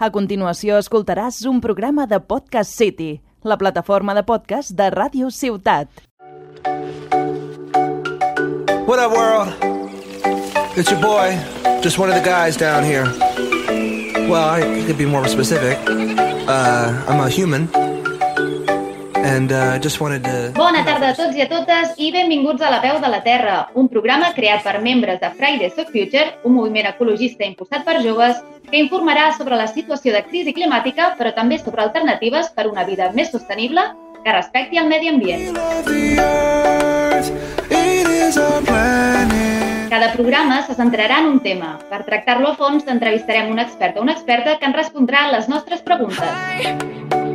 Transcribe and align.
A 0.00 0.08
continuació 0.08 0.78
escoltaràs 0.80 1.42
un 1.44 1.58
programa 1.60 2.06
de 2.08 2.16
Podcast 2.24 2.72
City, 2.72 3.20
la 3.44 3.58
plataforma 3.60 4.14
de 4.16 4.22
podcast 4.24 4.72
de 4.72 4.86
Ràdio 4.94 5.28
Ciutat. 5.28 5.90
What 8.88 8.96
up, 8.96 9.12
world? 9.12 9.52
It's 10.80 10.90
your 10.90 11.02
boy, 11.02 11.36
just 11.82 11.98
one 11.98 12.08
of 12.08 12.16
the 12.16 12.24
guys 12.24 12.56
down 12.56 12.82
here. 12.82 13.04
Well, 14.30 14.48
I 14.48 14.62
could 14.86 14.96
be 14.96 15.04
more 15.04 15.28
specific. 15.28 15.76
Uh, 15.86 17.04
I'm 17.06 17.20
a 17.20 17.28
human. 17.28 17.68
And 19.22 19.52
uh, 19.52 19.78
just 19.78 20.00
wanted 20.00 20.24
to... 20.24 20.52
Bona 20.56 20.80
tarda 20.84 21.10
a 21.12 21.14
tots 21.16 21.36
i 21.36 21.42
a 21.44 21.48
totes 21.48 21.92
i 22.00 22.08
benvinguts 22.14 22.62
a 22.64 22.70
La 22.72 22.80
Veu 22.80 23.00
de 23.02 23.08
la 23.12 23.20
Terra, 23.22 23.56
un 23.76 23.88
programa 23.92 24.30
creat 24.32 24.64
per 24.64 24.80
membres 24.80 25.20
de 25.20 25.28
Fridays 25.36 25.74
for 25.76 25.90
Future, 25.92 26.38
un 26.48 26.56
moviment 26.56 26.88
ecologista 26.88 27.44
impulsat 27.44 27.84
per 27.84 28.00
joves 28.00 28.40
que 28.70 28.80
informarà 28.80 29.30
sobre 29.36 29.58
la 29.60 29.68
situació 29.68 30.14
de 30.16 30.24
crisi 30.24 30.54
climàtica, 30.56 31.14
però 31.18 31.34
també 31.36 31.58
sobre 31.60 31.84
alternatives 31.84 32.48
per 32.56 32.66
una 32.70 32.86
vida 32.88 33.10
més 33.12 33.30
sostenible 33.34 33.84
que 34.24 34.32
respecti 34.32 34.80
el 34.80 34.88
medi 34.88 35.12
ambient. 35.12 35.56
Cada 39.90 40.12
programa 40.14 40.62
se 40.66 40.76
centrarà 40.78 41.18
en 41.20 41.32
un 41.34 41.40
tema. 41.44 41.74
Per 41.90 42.04
tractar-lo 42.06 42.52
a 42.52 42.56
fons, 42.56 42.86
entrevistarem 42.88 43.50
un 43.52 43.58
expert 43.60 43.98
o 43.98 44.06
una 44.06 44.16
experta 44.16 44.56
que 44.56 44.70
ens 44.70 44.80
respondrà 44.80 45.26
a 45.26 45.34
les 45.34 45.50
nostres 45.50 45.82
preguntes. 45.82 47.29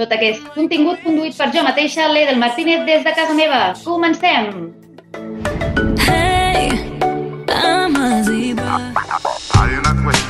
Tot 0.00 0.12
aquest 0.16 0.44
contingut 0.54 1.02
conduït 1.04 1.36
per 1.36 1.50
jo 1.52 1.60
mateixa, 1.66 2.06
l'Edel 2.08 2.38
Martínez, 2.40 2.86
des 2.86 3.02
de 3.04 3.12
casa 3.12 3.34
meva. 3.36 3.60
Comencem! 3.84 4.46
Hey, 6.06 6.70
Amaziba. 7.60 8.80
Hay 9.60 9.72
una 9.82 9.92
cuestión 10.02 10.29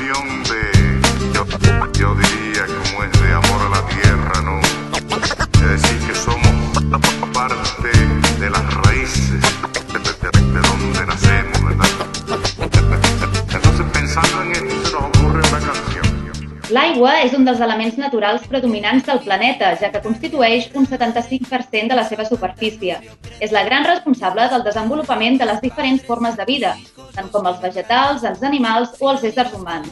L'aigua 16.71 17.17
és 17.25 17.33
un 17.35 17.43
dels 17.47 17.59
elements 17.65 17.97
naturals 17.99 18.45
predominants 18.47 19.07
del 19.09 19.19
planeta, 19.25 19.73
ja 19.81 19.89
que 19.91 20.03
constitueix 20.05 20.69
un 20.79 20.85
75% 20.87 21.91
de 21.91 21.97
la 21.99 22.05
seva 22.07 22.27
superfície. 22.29 22.99
És 23.43 23.51
la 23.51 23.65
gran 23.67 23.83
responsable 23.89 24.47
del 24.53 24.63
desenvolupament 24.63 25.41
de 25.41 25.49
les 25.51 25.59
diferents 25.65 26.05
formes 26.07 26.37
de 26.39 26.47
vida, 26.47 26.77
tant 27.17 27.31
com 27.33 27.49
els 27.51 27.59
vegetals, 27.65 28.23
els 28.23 28.45
animals 28.47 28.95
o 29.01 29.11
els 29.11 29.25
éssers 29.27 29.57
humans. 29.59 29.91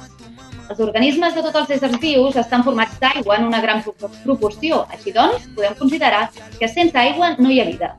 Els 0.69 0.79
organismes 0.85 1.35
de 1.35 1.43
tots 1.43 1.57
els 1.65 1.71
éssers 1.79 1.99
vius 1.99 2.37
estan 2.37 2.63
formats 2.63 3.01
d'aigua 3.01 3.41
en 3.41 3.49
una 3.49 3.61
gran 3.65 3.83
pro- 3.83 4.13
proporció. 4.23 4.85
Així 4.93 5.11
doncs, 5.17 5.49
podem 5.57 5.75
considerar 5.81 6.29
que 6.61 6.69
sense 6.69 6.95
aigua 7.01 7.35
no 7.41 7.51
hi 7.51 7.59
ha 7.61 7.67
vida. 7.73 7.97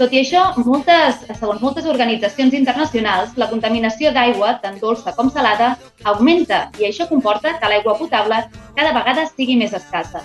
Tot 0.00 0.14
i 0.16 0.22
això, 0.22 0.42
moltes, 0.64 1.18
segons 1.36 1.60
moltes 1.60 1.84
organitzacions 1.84 2.54
internacionals, 2.56 3.34
la 3.36 3.50
contaminació 3.50 4.08
d'aigua, 4.16 4.54
tant 4.62 4.78
dolça 4.80 5.12
com 5.12 5.28
salada, 5.28 5.74
augmenta 6.08 6.60
i 6.80 6.86
això 6.88 7.04
comporta 7.10 7.58
que 7.60 7.68
l'aigua 7.68 7.98
potable 7.98 8.38
cada 8.78 8.94
vegada 8.96 9.26
sigui 9.28 9.58
més 9.60 9.74
escassa. 9.76 10.22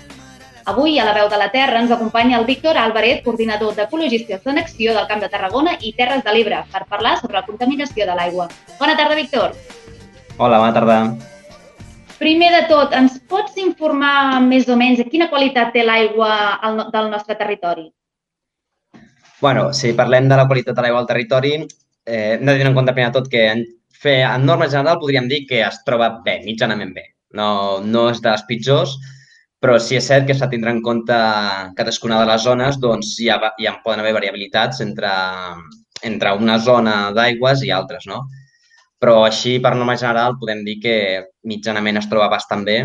Avui, 0.72 0.96
a 0.98 1.04
la 1.04 1.12
veu 1.18 1.28
de 1.28 1.36
la 1.36 1.50
Terra, 1.52 1.82
ens 1.84 1.92
acompanya 1.92 2.38
el 2.38 2.46
Víctor 2.48 2.80
Álvarez, 2.80 3.20
coordinador 3.26 3.76
d'Ecologistes 3.76 4.48
en 4.48 4.62
Acció 4.62 4.94
del 4.96 5.10
Camp 5.10 5.20
de 5.20 5.28
Tarragona 5.34 5.76
i 5.82 5.92
Terres 5.98 6.24
de 6.24 6.32
l'Ebre, 6.32 6.62
per 6.72 6.86
parlar 6.88 7.18
sobre 7.20 7.36
la 7.36 7.44
contaminació 7.44 8.08
de 8.08 8.16
l'aigua. 8.16 8.48
Bona 8.80 8.96
tarda, 8.96 9.20
Víctor. 9.20 9.52
Hola, 10.38 10.56
bona 10.56 10.72
tarda. 10.72 10.98
Primer 12.16 12.48
de 12.56 12.64
tot, 12.72 12.96
ens 12.96 13.20
pots 13.28 13.60
informar 13.60 14.40
més 14.40 14.72
o 14.72 14.80
menys 14.80 15.04
de 15.04 15.08
quina 15.12 15.28
qualitat 15.28 15.76
té 15.76 15.84
l'aigua 15.84 16.32
del 16.64 17.12
nostre 17.12 17.36
territori? 17.36 17.90
Bueno, 19.40 19.72
si 19.72 19.92
parlem 19.92 20.28
de 20.28 20.36
la 20.38 20.46
qualitat 20.48 20.76
de 20.76 20.84
l'aigua 20.84 21.02
al 21.02 21.08
territori, 21.10 21.56
eh, 22.06 22.36
hem 22.36 22.46
de 22.46 22.52
tenir 22.52 22.70
en 22.70 22.78
compte 22.78 22.94
primer 22.96 23.10
de 23.10 23.18
tot 23.18 23.28
que 23.32 23.42
en, 23.50 23.64
fer, 24.02 24.22
en 24.24 24.46
norma 24.46 24.68
general 24.70 25.00
podríem 25.02 25.28
dir 25.28 25.44
que 25.48 25.60
es 25.66 25.82
troba 25.84 26.10
bé, 26.24 26.40
mitjanament 26.44 26.94
bé. 26.96 27.04
No, 27.36 27.48
no 27.84 28.08
és 28.12 28.22
de 28.24 28.32
les 28.32 28.44
pitjors, 28.48 28.96
però 29.60 29.76
sí 29.82 29.96
és 29.98 30.06
cert 30.08 30.26
que 30.28 30.36
s'ha 30.36 30.46
de 30.46 30.56
tindre 30.56 30.72
en 30.72 30.82
compte 30.84 31.16
cadascuna 31.76 32.20
de 32.22 32.30
les 32.30 32.42
zones, 32.44 32.80
doncs 32.80 33.16
hi, 33.20 33.30
ha, 33.32 33.38
hi 33.58 33.68
poden 33.84 34.00
haver 34.00 34.14
variabilitats 34.16 34.80
entre, 34.84 35.12
entre 36.02 36.34
una 36.40 36.58
zona 36.62 36.96
d'aigües 37.16 37.64
i 37.66 37.72
altres, 37.74 38.06
no? 38.06 38.24
Però 39.02 39.24
així, 39.26 39.58
per 39.60 39.74
norma 39.74 39.96
general, 40.00 40.38
podem 40.40 40.62
dir 40.64 40.78
que 40.80 40.96
mitjanament 41.44 42.00
es 42.00 42.08
troba 42.08 42.30
bastant 42.32 42.64
bé 42.64 42.78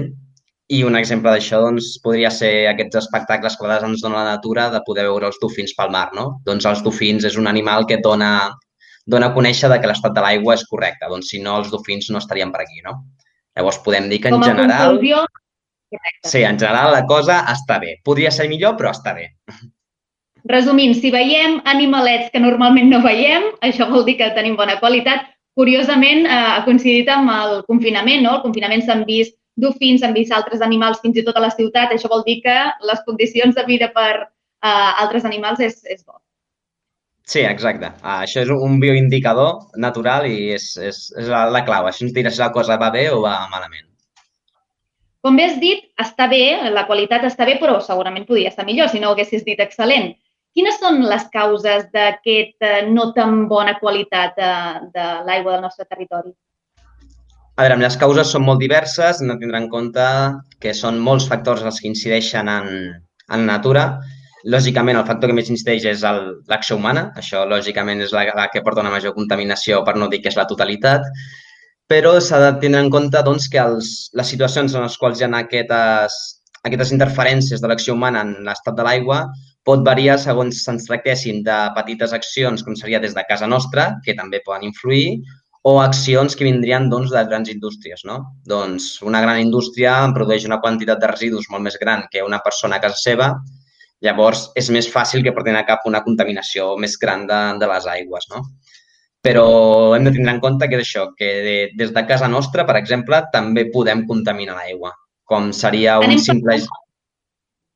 I 0.72 0.84
un 0.88 0.96
exemple 0.96 1.34
d'això 1.34 1.60
doncs, 1.66 1.98
podria 2.04 2.30
ser 2.32 2.52
aquests 2.70 3.02
espectacles 3.02 3.58
que 3.58 3.66
a 3.66 3.68
vegades 3.68 3.90
ens 3.90 4.04
dona 4.04 4.22
la 4.22 4.36
natura 4.38 4.70
de 4.72 4.80
poder 4.86 5.04
veure 5.10 5.28
els 5.28 5.40
dofins 5.42 5.74
pel 5.76 5.92
mar. 5.92 6.08
No? 6.16 6.28
Doncs 6.48 6.68
els 6.70 6.84
dofins 6.86 7.26
és 7.28 7.36
un 7.40 7.50
animal 7.52 7.88
que 7.90 7.98
et 7.98 8.06
dona, 8.06 8.32
dona 9.04 9.32
a 9.32 9.36
conèixer 9.36 9.68
de 9.72 9.82
que 9.82 9.90
l'estat 9.92 10.16
de 10.16 10.24
l'aigua 10.24 10.56
és 10.56 10.64
correcte. 10.70 11.10
Doncs 11.12 11.34
si 11.34 11.42
no, 11.44 11.58
els 11.60 11.74
dofins 11.74 12.08
no 12.14 12.22
estarien 12.22 12.54
per 12.54 12.64
aquí. 12.64 12.80
No? 12.86 13.02
Llavors 13.58 13.82
podem 13.84 14.08
dir 14.12 14.22
que 14.24 14.32
en 14.32 14.38
Com 14.38 14.46
a 14.48 14.50
general... 14.54 14.94
conclusió, 14.94 15.26
correcte. 15.92 16.32
Sí, 16.32 16.46
en 16.48 16.62
general 16.62 16.96
la 16.96 17.04
cosa 17.10 17.42
està 17.52 17.82
bé. 17.84 17.98
Podria 18.08 18.32
ser 18.32 18.48
millor, 18.54 18.78
però 18.80 18.96
està 18.96 19.16
bé. 19.18 19.28
Resumint, 20.48 20.96
si 20.98 21.12
veiem 21.14 21.60
animalets 21.70 22.32
que 22.32 22.40
normalment 22.42 22.88
no 22.90 23.04
veiem, 23.04 23.52
això 23.62 23.90
vol 23.92 24.08
dir 24.08 24.16
que 24.24 24.32
tenim 24.40 24.56
bona 24.56 24.80
qualitat. 24.80 25.28
Curiosament, 25.60 26.24
eh, 26.26 26.40
ha 26.56 26.64
coincidit 26.64 27.12
amb 27.12 27.30
el 27.36 27.60
confinament, 27.68 28.24
no? 28.24 28.38
El 28.40 28.44
confinament 28.48 28.88
s'han 28.88 29.04
vist 29.06 29.36
dofins, 29.62 30.02
s'han 30.02 30.18
vist 30.18 30.34
altres 30.36 30.64
animals 30.66 31.00
fins 31.04 31.20
i 31.20 31.26
tot 31.28 31.38
a 31.38 31.46
la 31.46 31.54
ciutat. 31.54 31.94
Això 31.94 32.12
vol 32.12 32.26
dir 32.28 32.42
que 32.46 32.58
les 32.90 33.06
condicions 33.08 33.56
de 33.56 33.66
vida 33.70 33.92
per 33.96 34.12
eh, 34.18 34.92
altres 35.04 35.26
animals 35.30 35.62
és, 35.64 35.80
és 35.86 36.04
bo. 36.04 36.20
Sí, 37.32 37.44
exacte. 37.46 37.94
Ah, 38.02 38.24
això 38.26 38.42
és 38.42 38.50
un 38.52 38.80
bioindicador 38.82 39.78
natural 39.80 40.26
i 40.28 40.52
és, 40.58 40.74
és, 40.82 41.06
és 41.22 41.30
la, 41.32 41.46
la 41.54 41.64
clau. 41.68 41.88
Això 41.88 42.04
ens 42.08 42.16
dirà 42.18 42.34
si 42.34 42.42
la 42.42 42.52
cosa 42.52 42.80
va 42.82 42.90
bé 42.92 43.08
o 43.14 43.22
va 43.24 43.38
malament. 43.54 43.88
Com 45.22 45.38
bé 45.38 45.46
has 45.46 45.60
dit, 45.62 45.86
està 46.02 46.26
bé, 46.28 46.42
la 46.74 46.88
qualitat 46.90 47.28
està 47.28 47.46
bé, 47.46 47.60
però 47.62 47.78
segurament 47.86 48.26
podria 48.26 48.50
estar 48.50 48.66
millor 48.66 48.90
si 48.90 49.00
no 49.00 49.12
ho 49.12 49.16
haguessis 49.16 49.46
dit 49.46 49.60
excel·lent. 49.62 50.16
Quines 50.58 50.80
són 50.82 51.04
les 51.08 51.28
causes 51.32 51.86
d'aquesta 51.94 52.72
no 52.90 53.12
tan 53.16 53.46
bona 53.52 53.78
qualitat 53.80 54.34
de, 54.36 54.54
de 54.96 55.06
l'aigua 55.28 55.54
del 55.54 55.62
nostre 55.68 55.86
territori? 55.86 56.34
A 57.62 57.66
veure, 57.68 57.76
les 57.78 57.94
causes 58.02 58.32
són 58.34 58.42
molt 58.42 58.58
diverses, 58.58 59.20
hem 59.22 59.28
de 59.30 59.36
tindre 59.38 59.60
en 59.62 59.68
compte 59.70 60.04
que 60.64 60.72
són 60.74 60.96
molts 61.08 61.28
factors 61.30 61.62
els 61.62 61.76
que 61.78 61.86
incideixen 61.92 62.48
en, 62.50 62.70
en 63.38 63.44
natura. 63.46 63.84
Lògicament, 64.50 64.98
el 64.98 65.06
factor 65.06 65.30
que 65.30 65.36
més 65.38 65.52
incideix 65.54 65.86
és 65.92 66.02
l'acció 66.02 66.80
humana. 66.80 67.04
Això, 67.22 67.44
lògicament, 67.46 68.02
és 68.02 68.16
la, 68.18 68.24
la 68.40 68.48
que 68.50 68.64
porta 68.66 68.82
una 68.82 68.94
major 68.96 69.14
contaminació, 69.14 69.84
per 69.86 69.94
no 70.02 70.08
dir 70.10 70.24
que 70.24 70.32
és 70.34 70.40
la 70.40 70.48
totalitat. 70.50 71.06
Però 71.86 72.16
s'ha 72.18 72.40
de 72.48 72.50
tindre 72.64 72.82
en 72.82 72.90
compte 72.90 73.22
doncs, 73.28 73.46
que 73.54 73.62
els, 73.62 73.92
les 74.18 74.34
situacions 74.34 74.74
en 74.74 74.88
les 74.88 74.98
quals 74.98 75.22
hi 75.22 75.28
ha 75.28 75.32
aquestes, 75.44 76.18
aquestes 76.66 76.96
interferències 76.98 77.62
de 77.62 77.70
l'acció 77.70 77.94
humana 77.94 78.26
en 78.26 78.40
l'estat 78.48 78.74
de 78.80 78.88
l'aigua 78.90 79.28
pot 79.70 79.86
variar 79.86 80.18
segons 80.18 80.64
se'ns 80.66 80.90
tractessin 80.90 81.44
de 81.46 81.62
petites 81.78 82.18
accions, 82.18 82.66
com 82.66 82.74
seria 82.74 83.06
des 83.06 83.14
de 83.14 83.28
casa 83.30 83.46
nostra, 83.46 83.92
que 84.02 84.18
també 84.18 84.42
poden 84.42 84.66
influir, 84.66 85.20
o 85.64 85.78
accions 85.82 86.36
que 86.36 86.46
vindrien 86.48 86.90
doncs, 86.90 87.12
de 87.14 87.24
grans 87.30 87.50
indústries. 87.54 88.02
No? 88.06 88.18
Doncs 88.48 88.96
una 89.06 89.22
gran 89.22 89.42
indústria 89.42 90.00
en 90.06 90.16
produeix 90.16 90.46
una 90.50 90.60
quantitat 90.64 91.02
de 91.02 91.10
residus 91.12 91.50
molt 91.54 91.66
més 91.68 91.78
gran 91.82 92.08
que 92.12 92.26
una 92.26 92.42
persona 92.42 92.80
a 92.80 92.84
casa 92.84 92.98
seva, 92.98 93.32
llavors 94.02 94.48
és 94.58 94.72
més 94.74 94.90
fàcil 94.90 95.24
que 95.24 95.34
portin 95.36 95.60
a 95.60 95.66
cap 95.68 95.86
una 95.86 96.02
contaminació 96.06 96.74
més 96.82 96.98
gran 96.98 97.28
de, 97.30 97.42
de 97.62 97.70
les 97.70 97.88
aigües. 97.94 98.28
No? 98.34 98.46
Però 99.22 99.46
hem 99.94 100.08
de 100.08 100.16
tindre 100.16 100.34
en 100.34 100.42
compte 100.42 100.68
que 100.68 100.80
és 100.80 100.88
això, 100.88 101.12
que 101.18 101.30
de, 101.46 101.58
des 101.78 101.92
de 101.94 102.06
casa 102.10 102.28
nostra, 102.28 102.66
per 102.66 102.80
exemple, 102.80 103.22
també 103.34 103.68
podem 103.70 104.08
contaminar 104.10 104.58
l'aigua, 104.58 104.96
com 105.30 105.52
seria 105.54 106.00
un 106.02 106.10
Anem 106.10 106.18
per 106.18 106.26
simple... 106.26 106.58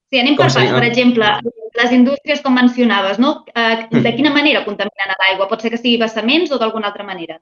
Sí, 0.10 0.22
anem 0.22 0.38
Com 0.38 0.48
per 0.48 0.56
parts. 0.56 0.74
Per 0.74 0.88
exemple, 0.88 1.30
les 1.78 1.94
indústries, 1.94 2.42
com 2.42 2.58
mencionaves, 2.58 3.20
no? 3.22 3.44
Eh. 3.54 3.86
De 3.94 4.14
quina 4.18 4.34
manera 4.34 4.64
contaminen 4.66 5.14
l'aigua? 5.22 5.48
Pot 5.52 5.62
ser 5.62 5.70
que 5.74 5.82
sigui 5.82 6.02
vessaments 6.02 6.54
o 6.54 6.60
d'alguna 6.62 6.90
altra 6.90 7.06
manera? 7.06 7.38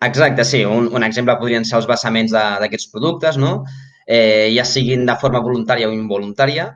Exacte, 0.00 0.44
sí. 0.44 0.64
Un, 0.64 0.90
un 0.92 1.04
exemple 1.04 1.36
podrien 1.40 1.64
ser 1.64 1.78
els 1.78 1.86
vessaments 1.88 2.32
d'aquests 2.32 2.90
productes, 2.92 3.38
no? 3.40 3.52
Eh, 4.06 4.52
ja 4.54 4.64
siguin 4.64 5.06
de 5.08 5.16
forma 5.20 5.40
voluntària 5.42 5.88
o 5.88 5.94
involuntària, 5.94 6.68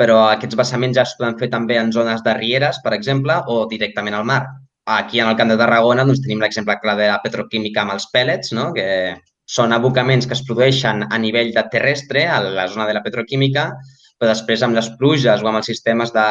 però 0.00 0.18
aquests 0.28 0.56
vessaments 0.56 0.96
ja 0.96 1.06
es 1.08 1.14
poden 1.18 1.38
fer 1.40 1.48
també 1.52 1.78
en 1.80 1.92
zones 1.92 2.22
de 2.24 2.34
rieres, 2.36 2.80
per 2.84 2.92
exemple, 2.96 3.36
o 3.48 3.64
directament 3.70 4.16
al 4.16 4.28
mar. 4.28 4.42
Aquí, 4.90 5.20
en 5.20 5.28
el 5.28 5.36
Camp 5.36 5.50
de 5.52 5.58
Tarragona, 5.60 6.04
doncs, 6.04 6.22
tenim 6.24 6.40
l'exemple 6.44 6.76
clar 6.82 6.96
de 6.98 7.08
la 7.10 7.20
petroquímica 7.24 7.82
amb 7.82 7.94
els 7.96 8.06
pèl·lets, 8.12 8.52
no? 8.56 8.70
que 8.76 8.86
són 9.50 9.74
abocaments 9.74 10.28
que 10.28 10.36
es 10.36 10.44
produeixen 10.46 11.04
a 11.10 11.18
nivell 11.18 11.52
de 11.54 11.64
terrestre, 11.72 12.26
a 12.28 12.38
la 12.44 12.68
zona 12.70 12.86
de 12.88 12.94
la 12.96 13.02
petroquímica, 13.04 13.70
però 14.20 14.30
després 14.30 14.62
amb 14.62 14.76
les 14.78 14.90
pluges 15.00 15.42
o 15.42 15.48
amb 15.48 15.60
els 15.60 15.70
sistemes 15.72 16.12
de, 16.14 16.28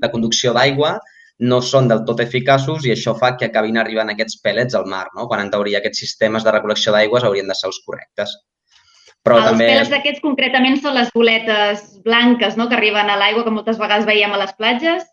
de 0.00 0.10
conducció 0.12 0.52
d'aigua, 0.56 0.98
no 1.40 1.60
són 1.64 1.88
del 1.88 2.04
tot 2.08 2.20
eficaços 2.20 2.84
i 2.84 2.92
això 2.94 3.14
fa 3.18 3.32
que 3.40 3.48
acabin 3.48 3.80
arribant 3.80 4.12
aquests 4.12 4.40
pèl·lets 4.44 4.76
al 4.76 4.86
mar, 4.86 5.06
no? 5.16 5.26
quan 5.28 5.42
en 5.44 5.50
teoria 5.52 5.80
aquests 5.80 6.04
sistemes 6.04 6.44
de 6.44 6.52
recol·lecció 6.54 6.92
d'aigües 6.92 7.24
haurien 7.24 7.48
de 7.48 7.56
ser 7.56 7.70
els 7.70 7.80
correctes. 7.86 8.34
Però 9.24 9.38
els 9.40 9.48
també... 9.50 9.68
pèls 9.68 9.92
d'aquests 9.92 10.24
concretament 10.24 10.76
són 10.80 10.96
les 10.96 11.08
boletes 11.14 11.86
blanques 12.04 12.56
no? 12.60 12.68
que 12.68 12.76
arriben 12.76 13.08
a 13.08 13.16
l'aigua 13.20 13.44
que 13.46 13.54
moltes 13.56 13.80
vegades 13.80 14.08
veiem 14.08 14.36
a 14.36 14.42
les 14.44 14.52
platges. 14.58 15.08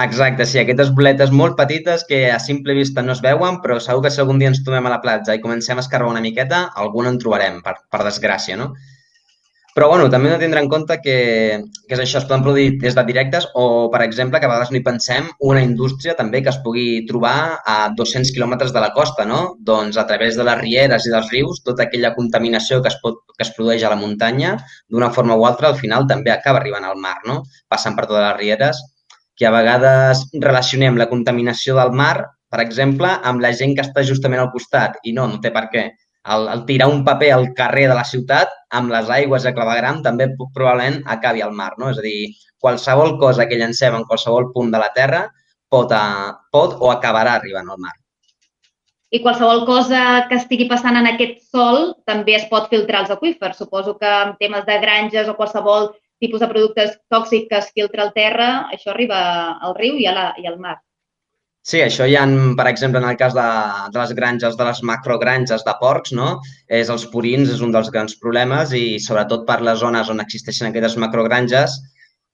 Exacte, 0.00 0.46
sí, 0.48 0.60
aquestes 0.60 0.92
boletes 0.96 1.32
molt 1.34 1.58
petites 1.58 2.06
que 2.08 2.22
a 2.32 2.38
simple 2.40 2.76
vista 2.76 3.02
no 3.04 3.12
es 3.12 3.20
veuen, 3.24 3.58
però 3.64 3.76
segur 3.82 4.04
que 4.06 4.12
si 4.14 4.20
algun 4.22 4.38
dia 4.40 4.48
ens 4.48 4.62
trobem 4.64 4.86
a 4.88 4.94
la 4.94 5.00
platja 5.02 5.36
i 5.36 5.42
comencem 5.42 5.76
a 5.76 5.84
escarbar 5.84 6.12
una 6.12 6.22
miqueta, 6.24 6.70
alguna 6.84 7.12
en 7.12 7.18
trobarem, 7.20 7.58
per, 7.64 7.74
per 7.92 8.00
desgràcia, 8.06 8.56
no? 8.56 8.70
Però, 9.74 9.86
bueno, 9.86 10.08
també 10.10 10.26
hem 10.28 10.34
de 10.34 10.42
tindre 10.42 10.60
en 10.64 10.68
compte 10.70 10.96
que, 10.98 11.16
que 11.86 11.94
és 11.94 12.00
això, 12.02 12.18
es 12.18 12.24
poden 12.26 12.42
produir 12.42 12.72
des 12.82 12.96
de 12.98 13.04
directes 13.06 13.46
o, 13.54 13.86
per 13.92 14.00
exemple, 14.02 14.40
que 14.40 14.48
a 14.48 14.50
vegades 14.50 14.72
no 14.72 14.80
hi 14.80 14.82
pensem, 14.86 15.28
una 15.46 15.62
indústria 15.62 16.16
també 16.18 16.40
que 16.42 16.50
es 16.50 16.58
pugui 16.64 17.04
trobar 17.06 17.34
a 17.62 17.76
200 17.98 18.32
quilòmetres 18.34 18.74
de 18.74 18.82
la 18.82 18.90
costa, 18.96 19.26
no? 19.30 19.40
Doncs 19.70 20.00
a 20.00 20.06
través 20.10 20.38
de 20.40 20.46
les 20.48 20.58
rieres 20.58 21.06
i 21.06 21.14
dels 21.14 21.30
rius, 21.30 21.62
tota 21.66 21.86
aquella 21.86 22.14
contaminació 22.16 22.80
que 22.82 22.90
es, 22.90 22.98
pot, 23.04 23.22
que 23.36 23.46
es 23.46 23.54
produeix 23.54 23.86
a 23.86 23.94
la 23.94 24.00
muntanya, 24.00 24.56
d'una 24.90 25.12
forma 25.14 25.38
o 25.38 25.46
altra, 25.46 25.70
al 25.70 25.78
final 25.78 26.08
també 26.10 26.34
acaba 26.34 26.58
arribant 26.58 26.90
al 26.90 26.98
mar, 26.98 27.20
no? 27.30 27.44
Passant 27.70 27.94
per 27.94 28.08
totes 28.10 28.26
les 28.26 28.36
rieres 28.42 28.82
que 29.38 29.46
a 29.48 29.54
vegades 29.54 30.26
relacionem 30.34 30.98
la 31.00 31.08
contaminació 31.08 31.78
del 31.78 31.94
mar, 31.96 32.26
per 32.50 32.60
exemple, 32.60 33.08
amb 33.30 33.40
la 33.40 33.54
gent 33.56 33.72
que 33.78 33.86
està 33.86 34.02
justament 34.04 34.42
al 34.42 34.50
costat. 34.52 34.98
I 35.06 35.14
no, 35.16 35.30
no 35.30 35.38
té 35.40 35.54
per 35.54 35.68
què. 35.72 35.86
El, 36.24 36.48
el 36.52 36.64
tirar 36.68 36.90
un 36.92 37.04
paper 37.04 37.30
al 37.32 37.46
carrer 37.56 37.86
de 37.88 37.96
la 37.96 38.04
ciutat 38.04 38.50
amb 38.76 38.92
les 38.92 39.08
aigües 39.10 39.46
de 39.46 39.54
clavegram 39.56 40.02
també 40.04 40.28
probablement 40.38 41.00
acabi 41.14 41.40
al 41.40 41.54
mar. 41.56 41.72
No? 41.78 41.88
És 41.94 41.98
a 41.98 42.04
dir, 42.04 42.34
qualsevol 42.60 43.16
cosa 43.22 43.48
que 43.48 43.58
llancem 43.60 43.96
en 43.96 44.04
qualsevol 44.04 44.50
punt 44.52 44.70
de 44.74 44.82
la 44.82 44.90
Terra 44.96 45.24
pot, 45.72 45.92
a, 45.92 46.36
pot 46.52 46.76
o 46.78 46.90
acabarà 46.92 47.38
arribant 47.38 47.70
al 47.70 47.80
mar. 47.80 47.94
I 49.10 49.18
qualsevol 49.24 49.64
cosa 49.66 50.26
que 50.30 50.36
estigui 50.38 50.68
passant 50.70 50.94
en 51.00 51.08
aquest 51.08 51.40
sol 51.50 51.96
també 52.06 52.36
es 52.36 52.44
pot 52.52 52.68
filtrar 52.70 53.00
als 53.00 53.10
aquífers. 53.14 53.58
Suposo 53.58 53.96
que 53.98 54.10
en 54.10 54.36
temes 54.38 54.66
de 54.68 54.76
granges 54.84 55.30
o 55.30 55.34
qualsevol 55.38 55.90
tipus 56.22 56.44
de 56.44 56.50
productes 56.52 56.94
tòxics 57.10 57.48
que 57.50 57.58
es 57.58 57.72
filtra 57.74 58.04
al 58.04 58.12
terra, 58.14 58.50
això 58.70 58.92
arriba 58.92 59.18
al 59.58 59.74
riu 59.80 59.98
i, 59.98 60.06
a 60.06 60.14
la, 60.14 60.26
i 60.38 60.46
al 60.46 60.60
mar. 60.62 60.76
Sí, 61.70 61.78
això 61.84 62.06
hi 62.08 62.16
ha, 62.18 62.24
per 62.58 62.64
exemple, 62.66 62.98
en 62.98 63.06
el 63.06 63.18
cas 63.18 63.34
de, 63.36 63.46
de 63.94 63.98
les 64.00 64.12
granges, 64.18 64.56
de 64.58 64.64
les 64.66 64.80
macrogranges 64.90 65.62
de 65.66 65.74
porcs, 65.78 66.10
no? 66.18 66.30
és 66.80 66.88
els 66.90 67.04
purins, 67.12 67.52
és 67.54 67.60
un 67.62 67.74
dels 67.76 67.92
grans 67.94 68.16
problemes 68.22 68.72
i 68.74 68.98
sobretot 69.04 69.44
per 69.46 69.60
les 69.68 69.78
zones 69.84 70.10
on 70.10 70.22
existeixen 70.24 70.70
aquestes 70.70 70.96
macrogranges, 71.04 71.76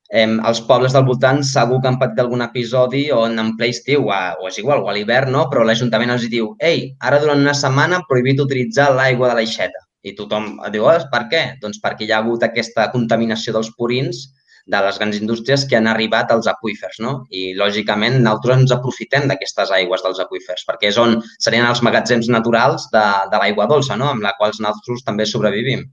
eh, 0.08 0.24
els 0.24 0.62
pobles 0.70 0.96
del 0.96 1.04
voltant 1.10 1.42
segur 1.44 1.82
que 1.82 1.90
han 1.90 1.98
patit 2.00 2.22
algun 2.24 2.46
episodi 2.46 3.02
on 3.18 3.36
en 3.42 3.52
ple 3.58 3.68
estiu, 3.74 4.06
o, 4.08 4.22
o 4.40 4.48
és 4.48 4.56
igual, 4.62 4.86
o 4.86 4.88
a 4.88 4.96
l'hivern, 4.96 5.34
no? 5.36 5.44
però 5.52 5.66
l'Ajuntament 5.68 6.14
els 6.16 6.24
diu 6.32 6.54
ei, 6.70 6.86
ara 7.10 7.20
durant 7.20 7.44
una 7.44 7.56
setmana 7.60 8.00
prohibit 8.08 8.40
utilitzar 8.46 8.88
l'aigua 8.94 9.34
de 9.34 9.40
l'aixeta. 9.42 9.84
I 10.06 10.14
tothom 10.16 10.52
diu, 10.72 10.88
oh, 10.88 10.96
per 11.12 11.26
què? 11.28 11.44
Doncs 11.60 11.82
perquè 11.84 12.08
hi 12.08 12.14
ha 12.14 12.22
hagut 12.22 12.48
aquesta 12.48 12.88
contaminació 12.94 13.58
dels 13.58 13.74
purins 13.76 14.30
de 14.66 14.80
les 14.82 14.96
grans 14.98 15.18
indústries 15.20 15.64
que 15.70 15.76
han 15.78 15.86
arribat 15.86 16.32
als 16.34 16.48
aqüífers, 16.50 16.98
no? 17.04 17.12
I, 17.30 17.52
lògicament, 17.58 18.18
nosaltres 18.22 18.62
ens 18.62 18.74
aprofitem 18.74 19.28
d'aquestes 19.30 19.70
aigües 19.76 20.02
dels 20.02 20.22
aqüífers, 20.24 20.64
perquè 20.66 20.90
és 20.90 20.98
on 20.98 21.20
serien 21.38 21.68
els 21.68 21.82
magatzems 21.86 22.30
naturals 22.34 22.88
de, 22.94 23.04
de 23.30 23.42
l'aigua 23.42 23.68
dolça, 23.70 23.98
no? 24.00 24.10
Amb 24.14 24.26
la 24.26 24.34
qual 24.38 24.56
nosaltres 24.58 25.06
també 25.06 25.28
sobrevivim. 25.30 25.86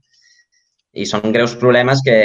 I 0.94 1.06
són 1.10 1.30
greus 1.34 1.54
problemes 1.58 2.02
que 2.06 2.16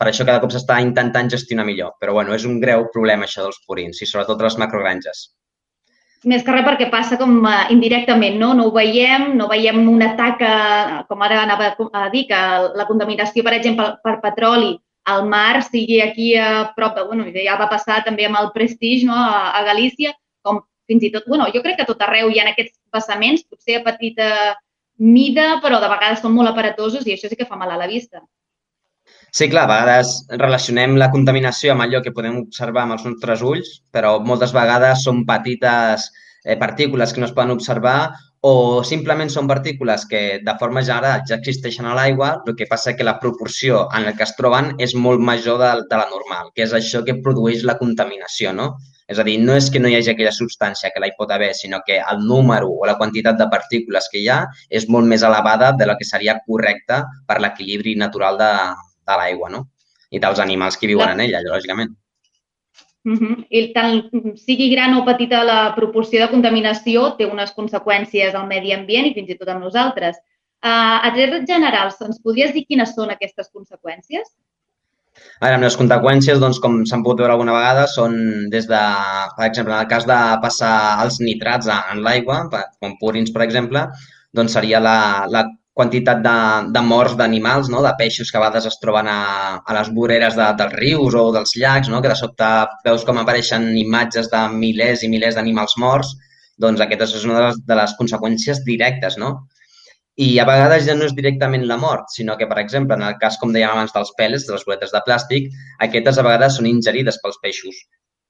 per 0.00 0.08
això 0.08 0.24
cada 0.28 0.40
cop 0.40 0.52
s'està 0.52 0.80
intentant 0.84 1.28
gestionar 1.32 1.68
millor. 1.68 1.94
Però, 2.00 2.16
bueno, 2.16 2.34
és 2.36 2.48
un 2.48 2.58
greu 2.64 2.88
problema 2.94 3.28
això 3.28 3.44
dels 3.44 3.60
purins 3.68 4.00
i 4.00 4.08
sobretot 4.08 4.40
les 4.44 4.58
macrogranges 4.60 5.30
més 6.28 6.42
que 6.44 6.52
res 6.52 6.66
perquè 6.66 6.90
passa 6.92 7.16
com 7.16 7.38
uh, 7.48 7.70
indirectament, 7.72 8.34
no? 8.36 8.50
No 8.52 8.66
ho 8.68 8.72
veiem, 8.74 9.30
no 9.38 9.46
veiem 9.48 9.86
una 9.88 10.10
taca, 10.18 10.50
com 11.08 11.22
ara 11.24 11.38
anava 11.46 11.70
a 11.96 12.08
dir, 12.12 12.26
que 12.28 12.40
la 12.76 12.84
contaminació, 12.84 13.44
per 13.46 13.54
exemple, 13.56 13.86
per 14.04 14.18
petroli 14.20 14.74
al 15.04 15.26
mar 15.28 15.62
sigui 15.64 16.00
aquí 16.02 16.34
a 16.36 16.72
prop 16.76 16.96
de, 16.96 17.04
bueno, 17.08 17.26
ja 17.34 17.56
va 17.60 17.70
passar 17.70 18.02
també 18.04 18.26
amb 18.26 18.40
el 18.40 18.50
Prestige, 18.54 19.06
no?, 19.08 19.16
a, 19.16 19.52
a 19.58 19.62
Galícia, 19.64 20.12
com 20.42 20.60
fins 20.90 21.06
i 21.06 21.12
tot, 21.14 21.28
bueno, 21.28 21.46
jo 21.54 21.62
crec 21.64 21.80
que 21.80 21.88
tot 21.88 22.02
arreu 22.02 22.30
hi 22.30 22.40
ha 22.40 22.48
aquests 22.50 22.76
passaments, 22.92 23.46
potser 23.48 23.78
a 23.78 23.86
petita 23.86 24.28
mida, 25.00 25.60
però 25.64 25.80
de 25.80 25.88
vegades 25.88 26.20
són 26.20 26.34
molt 26.36 26.50
aparatosos 26.50 27.06
i 27.06 27.14
això 27.14 27.30
sí 27.30 27.38
que 27.38 27.48
fa 27.48 27.56
mal 27.56 27.72
a 27.72 27.78
la 27.80 27.88
vista. 27.88 28.20
Sí, 29.30 29.46
clar, 29.48 29.64
a 29.64 29.70
vegades 29.70 30.16
relacionem 30.28 30.96
la 30.98 31.08
contaminació 31.10 31.72
amb 31.72 31.84
allò 31.86 32.00
que 32.04 32.12
podem 32.14 32.40
observar 32.42 32.84
amb 32.84 32.96
els 32.96 33.06
nostres 33.06 33.44
ulls, 33.46 33.70
però 33.94 34.18
moltes 34.26 34.52
vegades 34.54 35.04
són 35.06 35.22
petites 35.26 36.08
eh, 36.44 36.56
partícules 36.58 37.14
que 37.14 37.22
no 37.22 37.28
es 37.30 37.34
poden 37.36 37.54
observar 37.54 38.10
o 38.40 38.82
simplement 38.88 39.28
són 39.28 39.48
partícules 39.48 40.06
que 40.08 40.20
de 40.44 40.52
forma 40.60 40.80
general 40.80 41.24
ja 41.28 41.36
existeixen 41.36 41.84
a 41.86 41.96
l'aigua, 41.96 42.30
el 42.48 42.56
que 42.56 42.68
passa 42.70 42.94
que 42.96 43.04
la 43.04 43.18
proporció 43.20 43.82
en 43.96 44.06
la 44.06 44.14
que 44.16 44.24
es 44.24 44.32
troben 44.38 44.72
és 44.80 44.94
molt 44.96 45.20
major 45.20 45.58
de, 45.60 45.72
de 45.90 45.98
la 46.00 46.08
normal, 46.08 46.48
que 46.54 46.64
és 46.64 46.72
això 46.76 47.02
que 47.04 47.18
produeix 47.26 47.66
la 47.68 47.76
contaminació, 47.82 48.54
no? 48.56 48.70
És 49.10 49.18
a 49.18 49.26
dir, 49.26 49.36
no 49.44 49.56
és 49.58 49.68
que 49.74 49.82
no 49.82 49.90
hi 49.90 49.96
hagi 49.98 50.12
aquella 50.14 50.32
substància 50.32 50.92
que 50.94 51.02
la 51.02 51.10
hi 51.10 51.16
pot 51.18 51.32
haver, 51.34 51.50
sinó 51.58 51.82
que 51.86 51.98
el 52.00 52.24
número 52.24 52.70
o 52.72 52.86
la 52.88 52.96
quantitat 52.96 53.36
de 53.36 53.48
partícules 53.52 54.08
que 54.12 54.22
hi 54.22 54.28
ha 54.32 54.44
és 54.70 54.88
molt 54.88 55.10
més 55.12 55.26
elevada 55.26 55.72
de 55.76 55.88
la 55.90 55.98
que 55.98 56.08
seria 56.08 56.38
correcta 56.46 57.02
per 57.26 57.40
l'equilibri 57.44 57.96
natural 57.98 58.38
de, 58.40 58.52
de 59.10 59.18
l'aigua, 59.20 59.50
no? 59.52 59.66
I 60.10 60.22
dels 60.22 60.40
animals 60.40 60.78
que 60.78 60.88
viuen 60.88 61.12
en 61.12 61.26
ella, 61.26 61.42
lògicament. 61.44 61.92
Uh 63.08 63.16
-huh. 63.16 63.36
I 63.48 63.72
tant 63.72 64.10
sigui 64.36 64.68
gran 64.70 64.94
o 64.94 65.04
petita 65.04 65.42
la 65.44 65.74
proporció 65.74 66.20
de 66.20 66.30
contaminació, 66.30 67.16
té 67.16 67.24
unes 67.26 67.54
conseqüències 67.56 68.34
al 68.34 68.46
medi 68.46 68.72
ambient 68.72 69.06
i 69.06 69.14
fins 69.14 69.30
i 69.30 69.38
tot 69.38 69.48
amb 69.48 69.64
nosaltres. 69.64 70.16
Uh, 70.60 71.00
a 71.06 71.10
trets 71.14 71.46
generals, 71.48 72.00
ens 72.04 72.20
podries 72.20 72.52
dir 72.52 72.66
quines 72.68 72.94
són 72.94 73.10
aquestes 73.10 73.48
conseqüències? 73.48 74.26
A 75.40 75.46
veure, 75.46 75.54
amb 75.56 75.64
les 75.64 75.76
conseqüències, 75.80 76.38
doncs, 76.38 76.60
com 76.60 76.84
s'han 76.84 77.02
pogut 77.02 77.22
veure 77.22 77.32
alguna 77.32 77.56
vegada, 77.56 77.86
són 77.86 78.50
des 78.52 78.68
de, 78.68 78.80
per 79.36 79.46
exemple, 79.46 79.72
en 79.72 79.80
el 79.80 79.88
cas 79.88 80.06
de 80.10 80.18
passar 80.42 80.74
els 81.04 81.18
nitrats 81.20 81.66
en 81.66 82.02
l'aigua, 82.02 82.42
com 82.78 82.98
purins, 83.00 83.32
per 83.32 83.42
exemple, 83.46 83.86
doncs 84.36 84.52
seria 84.52 84.80
la, 84.80 85.26
la 85.34 85.46
quantitat 85.80 86.20
de, 86.24 86.36
de 86.76 86.82
morts 86.84 87.16
d'animals, 87.16 87.70
no? 87.72 87.80
de 87.84 87.92
peixos 87.98 88.30
que 88.30 88.36
a 88.38 88.42
vegades 88.44 88.68
es 88.68 88.76
troben 88.82 89.08
a, 89.08 89.20
a 89.64 89.76
les 89.78 89.88
voreres 89.96 90.36
de, 90.36 90.48
dels 90.58 90.74
rius 90.76 91.16
o 91.16 91.30
dels 91.36 91.54
llacs, 91.56 91.88
no? 91.88 92.02
que 92.04 92.10
de 92.12 92.18
sobte 92.18 92.50
veus 92.84 93.06
com 93.08 93.20
apareixen 93.20 93.70
imatges 93.80 94.28
de 94.32 94.42
milers 94.56 95.06
i 95.06 95.08
milers 95.12 95.38
d'animals 95.38 95.78
morts, 95.80 96.12
doncs 96.60 96.82
aquesta 96.84 97.08
és 97.08 97.24
una 97.24 97.38
de 97.38 97.46
les, 97.46 97.62
de 97.70 97.78
les 97.78 97.96
conseqüències 97.98 98.60
directes, 98.66 99.16
no? 99.22 99.30
I 100.20 100.34
a 100.42 100.44
vegades 100.44 100.84
ja 100.84 100.96
no 100.98 101.06
és 101.08 101.14
directament 101.16 101.64
la 101.68 101.78
mort, 101.80 102.10
sinó 102.12 102.34
que, 102.36 102.48
per 102.50 102.58
exemple, 102.60 102.98
en 102.98 103.06
el 103.06 103.16
cas, 103.22 103.38
com 103.40 103.54
dèiem 103.54 103.72
abans, 103.72 103.94
dels 103.94 104.10
pèls, 104.18 104.44
de 104.44 104.52
les 104.52 104.66
boletes 104.68 104.92
de 104.92 105.00
plàstic, 105.06 105.48
aquestes 105.86 106.20
a 106.20 106.26
vegades 106.26 106.58
són 106.58 106.68
ingerides 106.68 107.16
pels 107.22 107.40
peixos, 107.40 107.78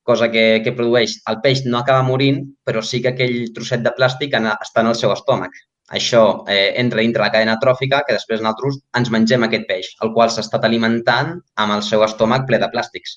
cosa 0.07 0.31
que, 0.31 0.45
que 0.63 0.77
produeix 0.77 1.17
el 1.33 1.41
peix 1.43 1.65
no 1.67 1.81
acaba 1.81 2.07
morint, 2.07 2.45
però 2.69 2.85
sí 2.87 3.03
que 3.03 3.11
aquell 3.11 3.51
trosset 3.57 3.83
de 3.83 3.95
plàstic 3.99 4.39
està 4.39 4.85
en 4.85 4.93
el 4.93 4.99
seu 5.03 5.17
estómac. 5.17 5.59
Això 5.99 6.21
eh, 6.47 6.73
entra 6.81 7.03
dintre 7.03 7.25
la 7.25 7.33
cadena 7.35 7.57
tròfica 7.63 8.05
que 8.07 8.15
després 8.15 8.43
nosaltres 8.45 8.77
ens 8.99 9.09
mengem 9.15 9.47
aquest 9.47 9.65
peix, 9.71 9.89
el 10.05 10.13
qual 10.15 10.31
s'ha 10.31 10.45
estat 10.45 10.67
alimentant 10.69 11.33
amb 11.65 11.75
el 11.77 11.83
seu 11.87 12.05
estómac 12.07 12.47
ple 12.51 12.61
de 12.63 12.69
plàstics. 12.75 13.17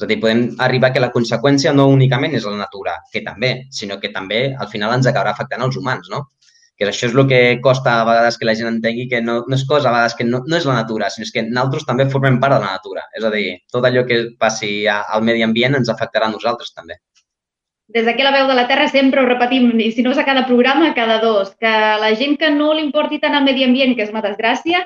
És 0.00 0.06
a 0.06 0.08
dir, 0.10 0.16
podem 0.24 0.42
arribar 0.66 0.90
que 0.94 1.02
la 1.04 1.12
conseqüència 1.14 1.74
no 1.76 1.86
únicament 1.92 2.34
és 2.34 2.48
la 2.48 2.56
natura, 2.58 2.96
que 3.12 3.22
també, 3.26 3.50
sinó 3.78 4.00
que 4.02 4.10
també 4.16 4.40
al 4.64 4.70
final 4.72 4.94
ens 4.96 5.06
acabarà 5.06 5.36
afectant 5.36 5.62
als 5.66 5.78
humans, 5.78 6.10
no? 6.10 6.24
Que 6.80 6.88
això 6.88 7.06
és 7.10 7.14
el 7.14 7.28
que 7.30 7.40
costa 7.62 7.98
a 8.00 8.06
vegades 8.08 8.38
que 8.40 8.48
la 8.48 8.56
gent 8.58 8.70
entengui 8.72 9.06
que 9.12 9.20
no, 9.20 9.36
no 9.46 9.58
és 9.58 9.66
cosa 9.68 9.90
a 9.90 9.94
vegades 9.94 10.16
que 10.18 10.26
no, 10.26 10.40
no 10.48 10.56
és 10.58 10.66
la 10.66 10.78
natura, 10.80 11.12
sinó 11.14 11.28
que 11.34 11.44
nosaltres 11.50 11.86
també 11.92 12.08
formem 12.16 12.40
part 12.42 12.56
de 12.56 12.62
la 12.64 12.72
natura. 12.78 13.06
És 13.20 13.28
a 13.28 13.30
dir, 13.36 13.46
tot 13.70 13.86
allò 13.86 14.06
que 14.08 14.22
passi 14.40 14.72
al 14.96 15.22
medi 15.28 15.46
ambient 15.46 15.78
ens 15.78 15.92
afectarà 15.94 16.26
a 16.26 16.34
nosaltres 16.34 16.74
també 16.74 16.98
des 17.94 18.06
d'aquí 18.06 18.22
la 18.22 18.32
veu 18.34 18.46
de 18.46 18.54
la 18.54 18.66
Terra 18.70 18.86
sempre 18.88 19.22
ho 19.22 19.26
repetim, 19.26 19.72
i 19.82 19.90
si 19.92 20.02
no 20.06 20.12
és 20.14 20.18
a 20.18 20.24
cada 20.26 20.46
programa, 20.46 20.90
a 20.90 20.94
cada 20.94 21.18
dos, 21.22 21.54
que 21.58 21.70
la 22.02 22.14
gent 22.14 22.36
que 22.38 22.50
no 22.54 22.72
li 22.74 22.84
importi 22.86 23.18
tant 23.18 23.34
el 23.34 23.46
medi 23.46 23.66
ambient, 23.66 23.96
que 23.96 24.06
és 24.06 24.12
una 24.14 24.22
desgràcia, 24.22 24.84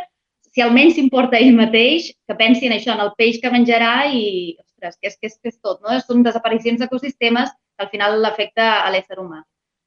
si 0.54 0.62
almenys 0.62 0.94
s'importa 0.96 1.40
ell 1.40 1.56
mateix, 1.56 2.12
que 2.28 2.36
pensi 2.38 2.68
en 2.68 2.76
això, 2.76 2.94
en 2.94 3.02
el 3.04 3.10
peix 3.18 3.40
que 3.42 3.50
menjarà 3.50 4.06
i, 4.06 4.54
ostres, 4.62 4.96
que 5.00 5.10
és, 5.10 5.18
que 5.18 5.28
és, 5.30 5.34
que 5.42 5.50
és 5.52 5.58
tot, 5.58 5.80
no? 5.82 5.98
Són 6.06 6.22
desaparicions 6.22 6.80
d'ecosistemes 6.80 7.50
que 7.50 7.84
al 7.84 7.90
final 7.90 8.20
l'afecta 8.22 8.68
a 8.84 8.92
l'ésser 8.94 9.18
humà. 9.18 9.42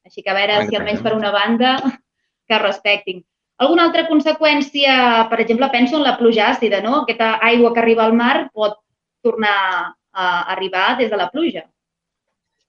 Així 0.05 0.23
que 0.23 0.31
a 0.31 0.35
veure 0.35 0.59
si 0.67 0.75
almenys 0.75 1.01
per 1.05 1.15
una 1.15 1.31
banda 1.31 1.77
que 2.47 2.59
respectin. 2.59 3.23
Alguna 3.63 3.87
altra 3.87 4.05
conseqüència, 4.11 4.91
per 5.31 5.39
exemple, 5.41 5.71
penso 5.73 5.97
en 5.97 6.05
la 6.05 6.17
pluja 6.19 6.51
àcida, 6.51 6.83
no? 6.83 7.01
Aquesta 7.01 7.37
aigua 7.47 7.73
que 7.73 7.81
arriba 7.81 8.05
al 8.05 8.13
mar 8.13 8.49
pot 8.53 8.77
tornar 9.25 9.55
a 10.13 10.27
arribar 10.53 10.97
des 10.99 11.09
de 11.09 11.17
la 11.17 11.31
pluja. 11.31 11.63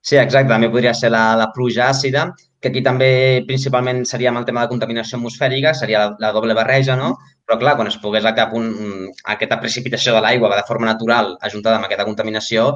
Sí, 0.01 0.15
exacte. 0.17 0.49
També 0.51 0.69
podria 0.71 0.93
ser 0.95 1.11
la, 1.11 1.23
la 1.39 1.49
pluja 1.55 1.89
àcida, 1.89 2.29
que 2.59 2.69
aquí 2.71 2.81
també 2.83 3.09
principalment 3.47 4.05
seria 4.07 4.31
amb 4.31 4.41
el 4.41 4.45
tema 4.47 4.63
de 4.63 4.71
contaminació 4.71 5.17
atmosfèrica, 5.17 5.73
seria 5.75 6.05
la, 6.05 6.15
la 6.23 6.31
doble 6.35 6.55
barreja, 6.55 6.95
no? 6.99 7.13
Però 7.47 7.57
clar, 7.59 7.75
quan 7.79 7.89
es 7.89 7.97
pogués 7.97 8.25
a 8.29 8.33
cap 8.37 8.53
un, 8.53 8.69
aquesta 9.33 9.57
precipitació 9.61 10.13
de 10.15 10.21
l'aigua 10.23 10.51
de 10.53 10.65
forma 10.67 10.85
natural 10.85 11.33
ajuntada 11.47 11.79
amb 11.79 11.87
aquesta 11.87 12.05
contaminació, 12.07 12.67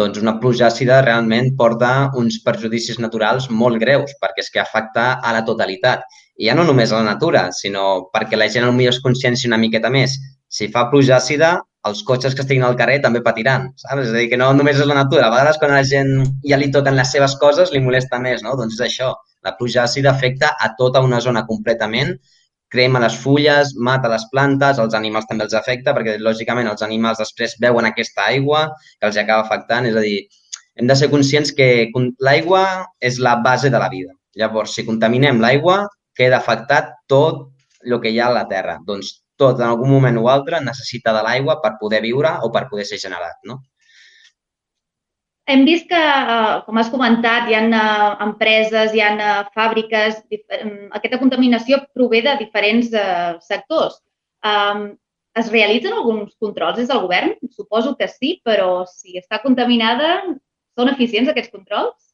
doncs 0.00 0.20
una 0.20 0.36
pluja 0.42 0.66
àcida 0.68 1.00
realment 1.04 1.54
porta 1.56 2.10
uns 2.20 2.40
perjudicis 2.44 2.98
naturals 3.00 3.48
molt 3.50 3.80
greus, 3.80 4.12
perquè 4.20 4.44
és 4.44 4.50
que 4.52 4.60
afecta 4.62 5.06
a 5.22 5.32
la 5.32 5.44
totalitat. 5.46 6.04
I 6.38 6.50
ja 6.50 6.54
no 6.58 6.66
només 6.66 6.92
a 6.92 7.00
la 7.00 7.08
natura, 7.14 7.48
sinó 7.56 8.10
perquè 8.14 8.36
la 8.36 8.50
gent 8.52 8.68
potser 8.68 8.92
es 8.92 9.00
consciència 9.06 9.48
una 9.48 9.58
miqueta 9.58 9.90
més. 9.90 10.18
Si 10.48 10.68
fa 10.74 10.86
pluja 10.92 11.16
àcida, 11.16 11.56
els 11.86 12.02
cotxes 12.02 12.34
que 12.34 12.42
estiguin 12.42 12.64
al 12.66 12.76
carrer 12.76 12.98
també 13.04 13.22
patiran, 13.22 13.68
saps? 13.78 14.08
És 14.08 14.10
a 14.10 14.16
dir, 14.16 14.26
que 14.32 14.38
no 14.40 14.50
només 14.56 14.80
és 14.80 14.88
la 14.88 14.96
natura. 14.98 15.28
A 15.28 15.34
vegades 15.34 15.60
quan 15.62 15.72
a 15.72 15.78
la 15.78 15.86
gent 15.86 16.10
ja 16.48 16.58
li 16.58 16.72
toquen 16.74 16.98
les 16.98 17.12
seves 17.14 17.36
coses 17.40 17.70
li 17.72 17.80
molesta 17.84 18.18
més, 18.18 18.42
no? 18.42 18.56
Doncs 18.58 18.80
és 18.80 18.86
això. 18.88 19.12
La 19.46 19.54
pluja 19.56 19.84
àcida 19.84 20.10
afecta 20.10 20.56
a 20.58 20.72
tota 20.80 21.04
una 21.04 21.20
zona 21.24 21.46
completament 21.46 22.16
crema 22.68 23.00
les 23.00 23.16
fulles, 23.16 23.72
mata 23.76 24.10
les 24.12 24.26
plantes, 24.32 24.78
els 24.78 24.94
animals 24.94 25.26
també 25.28 25.46
els 25.46 25.56
afecta, 25.56 25.94
perquè 25.96 26.18
lògicament 26.20 26.68
els 26.68 26.84
animals 26.84 27.20
després 27.22 27.56
veuen 27.62 27.88
aquesta 27.88 28.26
aigua 28.28 28.66
que 29.00 29.08
els 29.08 29.16
acaba 29.16 29.46
afectant. 29.46 29.88
És 29.88 29.96
a 29.96 30.04
dir, 30.04 30.26
hem 30.76 30.90
de 30.90 30.96
ser 30.96 31.10
conscients 31.10 31.52
que 31.56 31.88
l'aigua 32.24 32.64
és 33.00 33.18
la 33.18 33.38
base 33.44 33.72
de 33.72 33.80
la 33.80 33.88
vida. 33.92 34.12
Llavors, 34.38 34.74
si 34.76 34.86
contaminem 34.86 35.40
l'aigua, 35.40 35.86
queda 36.14 36.38
afectat 36.38 36.92
tot 37.08 37.48
el 37.84 37.96
que 38.02 38.12
hi 38.12 38.20
ha 38.20 38.28
a 38.28 38.36
la 38.36 38.46
Terra. 38.50 38.78
Doncs 38.86 39.16
tot, 39.40 39.60
en 39.60 39.70
algun 39.70 39.90
moment 39.94 40.18
o 40.20 40.28
altre, 40.32 40.60
necessita 40.64 41.14
de 41.16 41.24
l'aigua 41.26 41.58
per 41.62 41.76
poder 41.80 42.02
viure 42.04 42.38
o 42.44 42.52
per 42.54 42.66
poder 42.70 42.86
ser 42.88 42.98
generat. 43.02 43.38
No? 43.48 43.60
Hem 45.48 45.64
vist 45.64 45.86
que, 45.88 45.98
eh, 45.98 46.56
com 46.66 46.76
has 46.76 46.90
comentat, 46.92 47.46
hi 47.48 47.54
ha 47.56 47.62
eh, 47.64 48.08
empreses, 48.26 48.92
hi 48.92 49.00
ha 49.00 49.12
eh, 49.16 49.36
fàbriques, 49.54 50.18
aquesta 50.98 51.20
contaminació 51.22 51.78
prové 51.96 52.20
de 52.26 52.34
diferents 52.42 52.90
sectors. 53.46 54.02
Es 55.38 55.48
realitzen 55.54 55.94
alguns 55.94 56.34
controls 56.42 56.76
des 56.76 56.90
del 56.90 57.00
govern? 57.00 57.32
Suposo 57.54 57.94
que 57.96 58.08
sí, 58.10 58.34
però 58.44 58.84
si 58.90 59.16
està 59.20 59.40
contaminada, 59.40 60.10
són 60.76 60.90
eficients 60.92 61.30
aquests 61.30 61.54
controls? 61.54 62.07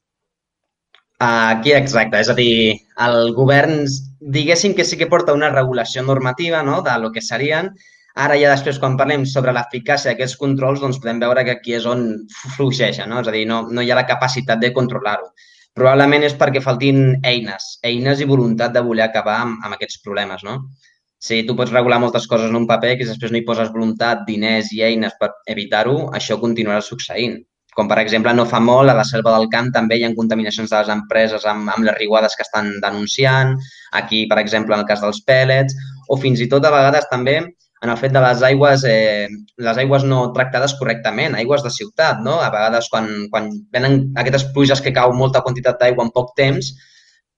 Aquí 1.25 1.73
exacte, 1.73 2.21
és 2.21 2.29
a 2.29 2.37
dir, 2.37 2.77
el 3.07 3.33
govern, 3.37 3.85
diguéssim 4.37 4.75
que 4.77 4.85
sí 4.85 4.99
que 5.01 5.11
porta 5.11 5.37
una 5.37 5.51
regulació 5.53 6.03
normativa 6.05 6.63
no? 6.67 6.81
de 6.85 6.97
lo 7.01 7.13
que 7.13 7.23
serien, 7.23 7.71
Ara 8.23 8.37
ja 8.39 8.51
després, 8.53 8.77
quan 8.79 8.95
parlem 8.99 9.25
sobre 9.27 9.53
l'eficàcia 9.55 10.13
d'aquests 10.13 10.39
controls, 10.39 10.79
doncs 10.83 11.01
podem 11.03 11.19
veure 11.23 11.43
que 11.47 11.55
aquí 11.57 11.73
és 11.75 11.87
on 11.91 12.05
fluixeja, 12.57 13.09
no? 13.11 13.19
És 13.25 13.31
a 13.31 13.33
dir, 13.35 13.43
no, 13.51 13.65
no 13.75 13.83
hi 13.83 13.91
ha 13.91 13.97
la 13.99 14.07
capacitat 14.07 14.61
de 14.63 14.71
controlar-ho. 14.77 15.33
Probablement 15.75 16.23
és 16.29 16.37
perquè 16.39 16.63
faltin 16.63 17.01
eines, 17.27 17.67
eines 17.91 18.23
i 18.23 18.29
voluntat 18.31 18.77
de 18.77 18.85
voler 18.87 19.09
acabar 19.09 19.41
amb, 19.43 19.59
amb 19.67 19.75
aquests 19.75 19.99
problemes, 20.05 20.45
no? 20.47 20.61
Si 21.19 21.41
tu 21.49 21.57
pots 21.59 21.75
regular 21.75 21.99
moltes 22.05 22.29
coses 22.31 22.53
en 22.53 22.61
un 22.61 22.69
paper 22.71 22.93
que 23.01 23.09
després 23.09 23.35
no 23.35 23.41
hi 23.41 23.47
poses 23.49 23.73
voluntat, 23.75 24.23
diners 24.29 24.71
i 24.77 24.85
eines 24.87 25.19
per 25.19 25.33
evitar-ho, 25.57 25.97
això 26.21 26.39
continuarà 26.39 26.85
succeint. 26.87 27.41
Com, 27.75 27.89
per 27.91 27.99
exemple, 27.99 28.33
no 28.39 28.47
fa 28.47 28.61
molt, 28.63 28.91
a 28.91 28.95
la 28.95 29.07
selva 29.09 29.33
del 29.35 29.49
camp 29.53 29.73
també 29.75 29.99
hi 29.99 30.05
ha 30.07 30.13
contaminacions 30.15 30.71
de 30.71 30.79
les 30.79 30.93
empreses 30.95 31.45
amb, 31.51 31.73
amb 31.75 31.89
les 31.89 31.99
riuades 31.99 32.37
que 32.39 32.47
estan 32.47 32.71
denunciant, 32.85 33.57
aquí, 34.01 34.25
per 34.31 34.39
exemple, 34.43 34.77
en 34.77 34.85
el 34.85 34.89
cas 34.89 35.03
dels 35.03 35.21
pèl·lets, 35.27 35.77
o 36.09 36.19
fins 36.21 36.41
i 36.41 36.49
tot 36.53 36.65
a 36.65 36.73
vegades 36.75 37.11
també 37.11 37.41
en 37.85 37.91
el 37.93 37.99
fet 38.01 38.15
de 38.17 38.21
les 38.25 38.43
aigües, 38.49 38.85
eh, 38.89 39.29
les 39.67 39.79
aigües 39.83 40.05
no 40.09 40.21
tractades 40.37 40.75
correctament, 40.79 41.35
aigües 41.37 41.63
de 41.67 41.73
ciutat, 41.75 42.23
no? 42.25 42.39
A 42.41 42.49
vegades 42.55 42.89
quan, 42.93 43.11
quan 43.31 43.51
venen 43.77 43.99
aquestes 44.23 44.47
pluges 44.55 44.81
que 44.81 44.95
cau 44.97 45.13
molta 45.13 45.43
quantitat 45.45 45.83
d'aigua 45.83 46.07
en 46.07 46.13
poc 46.15 46.33
temps, 46.39 46.73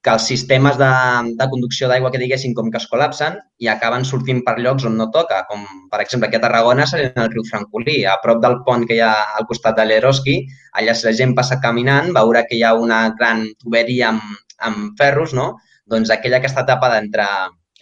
que 0.07 0.13
els 0.15 0.27
sistemes 0.31 0.77
de, 0.79 0.89
de 1.35 1.47
conducció 1.51 1.89
d'aigua 1.91 2.13
que 2.15 2.21
diguéssim 2.23 2.53
com 2.55 2.69
que 2.71 2.79
es 2.79 2.87
col·lapsen 2.87 3.41
i 3.59 3.67
acaben 3.73 4.05
sortint 4.07 4.45
per 4.47 4.55
llocs 4.61 4.85
on 4.87 4.95
no 5.01 5.09
toca, 5.15 5.41
com 5.49 5.65
per 5.91 5.99
exemple 6.05 6.29
aquí 6.29 6.39
a 6.39 6.43
Tarragona 6.45 6.85
seria 6.87 7.11
el 7.25 7.33
riu 7.33 7.43
Francolí, 7.49 7.97
a 8.07 8.15
prop 8.23 8.39
del 8.45 8.61
pont 8.69 8.85
que 8.87 8.95
hi 8.95 9.03
ha 9.03 9.11
al 9.41 9.49
costat 9.51 9.81
de 9.81 9.89
l'Eroski, 9.89 10.37
allà 10.79 10.95
si 10.95 11.09
la 11.09 11.15
gent 11.21 11.35
passa 11.35 11.59
caminant 11.65 12.13
veurà 12.15 12.45
que 12.47 12.55
hi 12.55 12.63
ha 12.63 12.77
una 12.79 13.01
gran 13.19 13.49
tuberia 13.59 14.13
amb, 14.13 14.37
amb 14.69 15.01
ferros, 15.01 15.35
no? 15.35 15.57
Doncs 15.91 16.13
aquella 16.15 16.39
que 16.45 16.47
està 16.53 16.63
tapada 16.69 17.01
entre, 17.03 17.27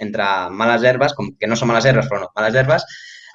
entre 0.00 0.30
males 0.62 0.86
herbes, 0.88 1.12
com 1.18 1.28
que 1.36 1.50
no 1.50 1.60
són 1.60 1.74
males 1.74 1.84
herbes, 1.90 2.08
però 2.08 2.22
no, 2.22 2.30
males 2.40 2.56
herbes, 2.56 2.88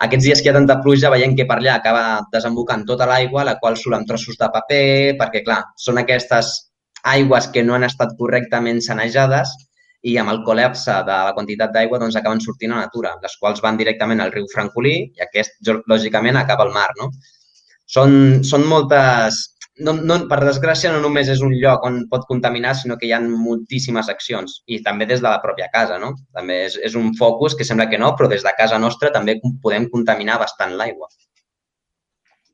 aquests 0.08 0.26
dies 0.26 0.42
que 0.42 0.50
hi 0.50 0.54
ha 0.54 0.56
tanta 0.56 0.80
pluja 0.82 1.14
veiem 1.14 1.36
que 1.38 1.46
per 1.46 1.60
allà 1.60 1.78
acaba 1.78 2.24
desembocant 2.34 2.88
tota 2.90 3.06
l'aigua, 3.06 3.46
la 3.46 3.60
qual 3.62 3.78
surt 3.78 4.00
amb 4.00 4.10
trossos 4.10 4.42
de 4.42 4.50
paper, 4.58 5.14
perquè, 5.22 5.44
clar, 5.46 5.60
són 5.78 6.02
aquestes 6.02 6.56
aigües 7.04 7.48
que 7.54 7.64
no 7.64 7.76
han 7.76 7.88
estat 7.88 8.16
correctament 8.20 8.82
sanejades 8.86 9.52
i 10.02 10.16
amb 10.22 10.32
el 10.32 10.42
col·lapse 10.48 10.96
de 11.08 11.20
la 11.28 11.36
quantitat 11.36 11.74
d'aigua 11.76 12.00
doncs, 12.00 12.16
acaben 12.16 12.40
sortint 12.44 12.74
a 12.74 12.80
natura, 12.80 13.16
les 13.24 13.36
quals 13.40 13.62
van 13.66 13.78
directament 13.80 14.22
al 14.24 14.32
riu 14.36 14.48
Francolí 14.54 14.96
i 15.04 15.26
aquest, 15.26 15.60
lògicament, 15.92 16.40
acaba 16.40 16.66
al 16.68 16.74
mar. 16.76 16.90
No? 17.00 17.10
Són, 17.90 18.14
són 18.48 18.64
moltes, 18.70 19.42
no, 19.86 19.94
no, 19.94 20.20
per 20.32 20.40
desgràcia, 20.44 20.92
no 20.94 21.02
només 21.04 21.32
és 21.34 21.42
un 21.46 21.56
lloc 21.62 21.86
on 21.88 22.02
pot 22.12 22.26
contaminar, 22.30 22.76
sinó 22.76 22.98
que 23.00 23.08
hi 23.08 23.14
ha 23.16 23.22
moltíssimes 23.24 24.12
accions 24.14 24.60
i 24.68 24.82
també 24.86 25.08
des 25.10 25.24
de 25.24 25.28
la 25.28 25.40
pròpia 25.44 25.70
casa, 25.74 26.00
no? 26.00 26.14
També 26.36 26.62
és, 26.68 26.78
és 26.90 26.96
un 27.00 27.14
focus 27.20 27.56
que 27.56 27.68
sembla 27.68 27.90
que 27.92 28.00
no, 28.02 28.14
però 28.16 28.30
des 28.32 28.46
de 28.46 28.56
casa 28.60 28.80
nostra 28.80 29.12
també 29.16 29.40
podem 29.64 29.90
contaminar 29.92 30.40
bastant 30.44 30.76
l'aigua. 30.80 31.10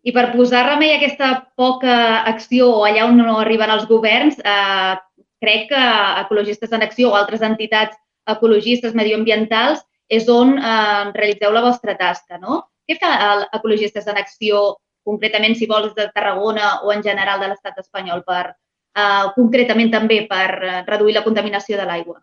I 0.05 0.13
per 0.13 0.29
posar 0.35 0.61
remei 0.67 0.93
a 0.93 0.99
aquesta 0.99 1.29
poca 1.57 1.95
acció 2.29 2.69
o 2.69 2.83
allà 2.85 3.07
on 3.07 3.17
no 3.17 3.39
arriben 3.41 3.71
els 3.73 3.87
governs, 3.89 4.37
eh, 4.37 4.93
crec 5.41 5.69
que 5.71 5.83
Ecologistes 6.21 6.71
en 6.71 6.85
Acció 6.85 7.11
o 7.11 7.15
altres 7.17 7.41
entitats 7.41 7.97
ecologistes 8.29 8.93
medioambientals 8.97 9.81
és 10.09 10.29
on 10.29 10.57
eh, 10.57 11.11
realitzeu 11.17 11.53
la 11.53 11.63
vostra 11.65 11.97
tasca, 11.97 12.37
no? 12.37 12.61
Què 12.85 12.99
fa 13.01 13.47
Ecologistes 13.57 14.05
en 14.07 14.21
Acció 14.21 14.75
concretament 15.05 15.57
si 15.57 15.69
vols 15.69 15.93
de 15.97 16.07
Tarragona 16.13 16.81
o 16.83 16.93
en 16.93 17.01
general 17.05 17.41
de 17.41 17.49
l'estat 17.49 17.77
espanyol, 17.81 18.21
per, 18.25 18.53
eh, 18.97 19.25
concretament 19.37 19.91
també 19.93 20.23
per 20.29 20.49
eh, 20.53 20.79
reduir 20.85 21.17
la 21.17 21.25
contaminació 21.25 21.81
de 21.81 21.89
l'aigua? 21.89 22.21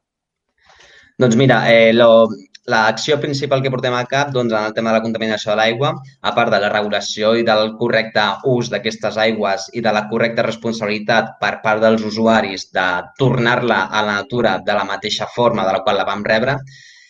Doncs 1.18 1.38
mira, 1.38 1.62
eh, 1.70 1.92
lo, 1.94 2.28
l'acció 2.70 3.18
principal 3.18 3.62
que 3.62 3.70
portem 3.74 3.94
a 3.94 4.04
cap 4.06 4.30
doncs, 4.30 4.52
en 4.52 4.66
el 4.68 4.74
tema 4.74 4.92
de 4.92 4.98
la 4.98 5.02
contaminació 5.02 5.50
de 5.50 5.56
l'aigua, 5.58 5.92
a 6.22 6.32
part 6.34 6.52
de 6.52 6.60
la 6.62 6.68
regulació 6.70 7.34
i 7.34 7.42
del 7.42 7.72
correcte 7.78 8.22
ús 8.46 8.70
d'aquestes 8.70 9.18
aigües 9.18 9.68
i 9.74 9.82
de 9.82 9.92
la 9.92 10.04
correcta 10.08 10.44
responsabilitat 10.46 11.34
per 11.40 11.56
part 11.64 11.82
dels 11.82 12.04
usuaris 12.06 12.68
de 12.70 12.86
tornar-la 13.18 13.88
a 13.90 14.02
la 14.06 14.18
natura 14.20 14.58
de 14.64 14.76
la 14.78 14.84
mateixa 14.84 15.26
forma 15.26 15.66
de 15.66 15.72
la 15.72 15.82
qual 15.82 15.98
la 15.98 16.06
vam 16.06 16.22
rebre, 16.22 16.56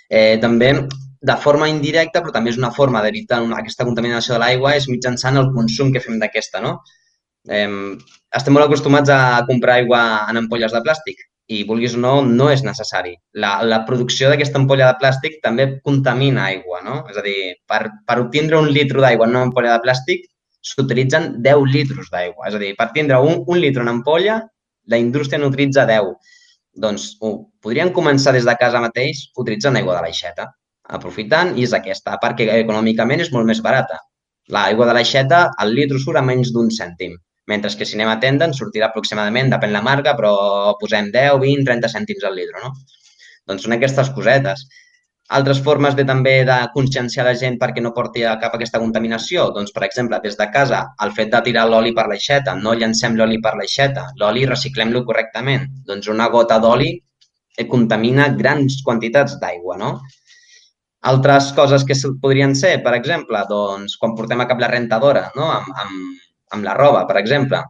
eh, 0.08 0.38
també 0.40 0.72
de 1.22 1.36
forma 1.36 1.68
indirecta, 1.68 2.22
però 2.22 2.32
també 2.32 2.50
és 2.50 2.58
una 2.58 2.72
forma 2.72 3.02
d'evitar 3.02 3.42
aquesta 3.58 3.84
contaminació 3.84 4.34
de 4.34 4.40
l'aigua, 4.40 4.74
és 4.74 4.88
mitjançant 4.88 5.36
el 5.36 5.52
consum 5.52 5.92
que 5.92 6.00
fem 6.00 6.18
d'aquesta, 6.18 6.60
no? 6.60 6.80
Eh, 7.48 7.68
estem 8.34 8.54
molt 8.54 8.66
acostumats 8.66 9.10
a 9.10 9.44
comprar 9.46 9.76
aigua 9.76 10.00
en 10.30 10.40
ampolles 10.40 10.72
de 10.72 10.80
plàstic 10.80 11.20
i, 11.48 11.62
vulguis 11.68 11.96
o 11.96 12.00
no, 12.02 12.12
no 12.22 12.48
és 12.52 12.62
necessari. 12.66 13.14
La, 13.44 13.54
la 13.66 13.82
producció 13.88 14.30
d'aquesta 14.30 14.60
ampolla 14.60 14.90
de 14.90 14.98
plàstic 15.00 15.40
també 15.44 15.68
contamina 15.86 16.46
aigua, 16.50 16.82
no? 16.86 17.00
És 17.10 17.18
a 17.18 17.24
dir, 17.26 17.36
per, 17.68 17.82
per 18.06 18.18
obtindre 18.22 18.60
un 18.60 18.70
litre 18.70 19.02
d'aigua 19.02 19.28
en 19.28 19.36
una 19.36 19.46
ampolla 19.48 19.74
de 19.76 19.84
plàstic 19.86 20.28
s'utilitzen 20.62 21.42
10 21.42 21.66
litres 21.74 22.10
d'aigua. 22.12 22.48
És 22.48 22.56
a 22.56 22.62
dir, 22.62 22.72
per 22.78 22.92
tindre 22.94 23.18
un, 23.20 23.42
un 23.46 23.60
litre 23.60 23.82
en 23.82 23.90
ampolla, 23.92 24.38
la 24.88 24.98
indústria 24.98 25.42
n'utilitza 25.42 25.84
10. 25.90 26.14
Doncs 26.82 27.10
uh, 27.20 27.36
podrien 27.62 27.92
començar 27.92 28.32
des 28.32 28.46
de 28.48 28.54
casa 28.60 28.80
mateix 28.80 29.26
utilitzant 29.36 29.76
aigua 29.76 29.98
de 29.98 30.06
l'aixeta 30.06 30.48
aprofitant 30.96 31.52
i 31.58 31.66
és 31.66 31.74
aquesta, 31.76 32.16
perquè 32.22 32.48
econòmicament 32.60 33.22
és 33.24 33.30
molt 33.34 33.48
més 33.48 33.60
barata. 33.64 33.98
L'aigua 34.52 34.88
de 34.88 34.96
l'aixeta, 34.96 35.44
el 35.62 35.74
litro 35.76 36.00
surt 36.02 36.18
a 36.18 36.24
menys 36.26 36.50
d'un 36.54 36.70
cèntim, 36.74 37.14
mentre 37.50 37.72
que 37.78 37.86
si 37.88 37.96
anem 37.98 38.12
a 38.12 38.20
tenda 38.22 38.46
ens 38.48 38.60
sortirà 38.60 38.88
aproximadament, 38.90 39.50
depèn 39.52 39.74
la 39.74 39.82
marca, 39.82 40.14
però 40.18 40.76
posem 40.80 41.10
10, 41.14 41.40
20, 41.42 41.66
30 41.68 41.90
cèntims 41.96 42.24
al 42.28 42.38
litro, 42.38 42.62
no? 42.62 42.72
Doncs 43.50 43.66
són 43.66 43.76
aquestes 43.76 44.10
cosetes. 44.16 44.64
Altres 45.36 45.62
formes 45.64 45.94
de 45.96 46.04
també 46.04 46.34
de 46.44 46.56
conscienciar 46.74 47.24
la 47.24 47.34
gent 47.42 47.56
perquè 47.60 47.82
no 47.82 47.94
porti 47.96 48.24
a 48.28 48.34
cap 48.40 48.54
aquesta 48.56 48.80
contaminació, 48.82 49.46
doncs, 49.56 49.72
per 49.72 49.86
exemple, 49.86 50.18
des 50.24 50.36
de 50.38 50.48
casa, 50.54 50.82
el 51.04 51.14
fet 51.18 51.30
de 51.32 51.40
tirar 51.46 51.64
l'oli 51.70 51.94
per 51.96 52.04
l'aixeta, 52.10 52.54
no 52.58 52.74
llancem 52.78 53.16
l'oli 53.16 53.38
per 53.40 53.54
l'aixeta, 53.58 54.08
l'oli 54.20 54.44
reciclem-lo 54.50 55.04
correctament. 55.08 55.70
Doncs 55.88 56.10
una 56.12 56.28
gota 56.34 56.58
d'oli 56.62 56.92
contamina 57.70 58.28
grans 58.36 58.80
quantitats 58.84 59.38
d'aigua, 59.40 59.78
no? 59.80 59.94
Altres 61.10 61.50
coses 61.56 61.82
que 61.86 61.96
podrien 62.22 62.54
ser, 62.58 62.76
per 62.84 62.94
exemple, 62.98 63.40
doncs, 63.48 63.96
quan 63.98 64.14
portem 64.18 64.42
a 64.42 64.46
cap 64.50 64.60
la 64.62 64.70
rentadora 64.70 65.24
no? 65.34 65.48
amb, 65.50 65.72
amb, 65.84 66.20
amb 66.52 66.64
la 66.68 66.74
roba, 66.78 67.06
per 67.08 67.18
exemple. 67.20 67.62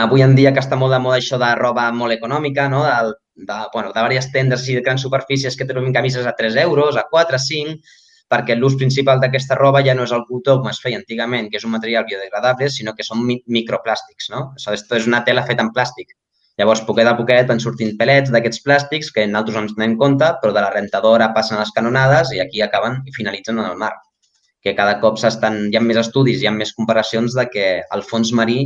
Avui 0.00 0.22
en 0.22 0.36
dia 0.38 0.52
que 0.54 0.62
està 0.62 0.76
molt 0.78 0.94
de 0.94 1.00
moda 1.02 1.18
això 1.18 1.38
de 1.42 1.48
roba 1.58 1.88
molt 1.92 2.14
econòmica, 2.14 2.68
no? 2.70 2.84
de, 2.86 3.14
de, 3.48 3.56
bueno, 3.72 3.90
de 3.94 3.98
diverses 3.98 4.30
tendes 4.34 4.68
i 4.68 4.76
de 4.78 4.84
grans 4.86 5.02
superfícies 5.02 5.56
que 5.56 5.66
tenen 5.66 5.92
camises 5.92 6.26
a 6.26 6.36
3 6.38 6.56
euros, 6.62 6.96
a 6.96 7.08
4, 7.10 7.36
a 7.36 7.42
5, 7.46 7.74
perquè 8.30 8.54
l'ús 8.54 8.76
principal 8.78 9.18
d'aquesta 9.22 9.58
roba 9.58 9.82
ja 9.82 9.96
no 9.98 10.06
és 10.06 10.14
el 10.14 10.22
cotó 10.28 10.60
com 10.60 10.70
es 10.70 10.78
feia 10.82 11.00
antigament, 11.00 11.50
que 11.50 11.58
és 11.58 11.66
un 11.66 11.74
material 11.74 12.06
biodegradable, 12.06 12.70
sinó 12.70 12.94
que 12.94 13.06
són 13.06 13.24
microplàstics. 13.26 14.30
No? 14.34 14.44
Això 14.58 14.76
és 15.00 15.10
una 15.10 15.24
tela 15.26 15.46
feta 15.48 15.66
en 15.66 15.72
plàstic. 15.74 16.14
Llavors, 16.60 16.84
poquet 16.86 17.08
a 17.08 17.16
poquet 17.18 17.48
van 17.48 17.62
sortint 17.62 17.96
pelets 17.98 18.30
d'aquests 18.30 18.62
plàstics 18.66 19.10
que 19.16 19.26
nosaltres 19.26 19.56
no 19.56 19.64
ens 19.64 19.74
tenim 19.74 19.94
en 19.94 19.98
compte, 20.02 20.28
però 20.42 20.52
de 20.54 20.62
la 20.62 20.70
rentadora 20.74 21.30
passen 21.34 21.56
a 21.56 21.64
les 21.64 21.74
canonades 21.76 22.34
i 22.36 22.42
aquí 22.44 22.62
acaben 22.62 23.00
i 23.08 23.14
finalitzen 23.16 23.58
en 23.58 23.70
el 23.70 23.78
mar. 23.80 23.94
Que 24.60 24.74
cada 24.76 24.98
cop 25.00 25.16
s'estan, 25.18 25.66
hi 25.70 25.78
ha 25.78 25.82
més 25.84 25.98
estudis, 26.00 26.42
hi 26.42 26.48
ha 26.48 26.52
més 26.52 26.74
comparacions 26.76 27.36
de 27.36 27.46
que 27.48 27.66
el 27.96 28.02
fons 28.04 28.32
marí 28.36 28.60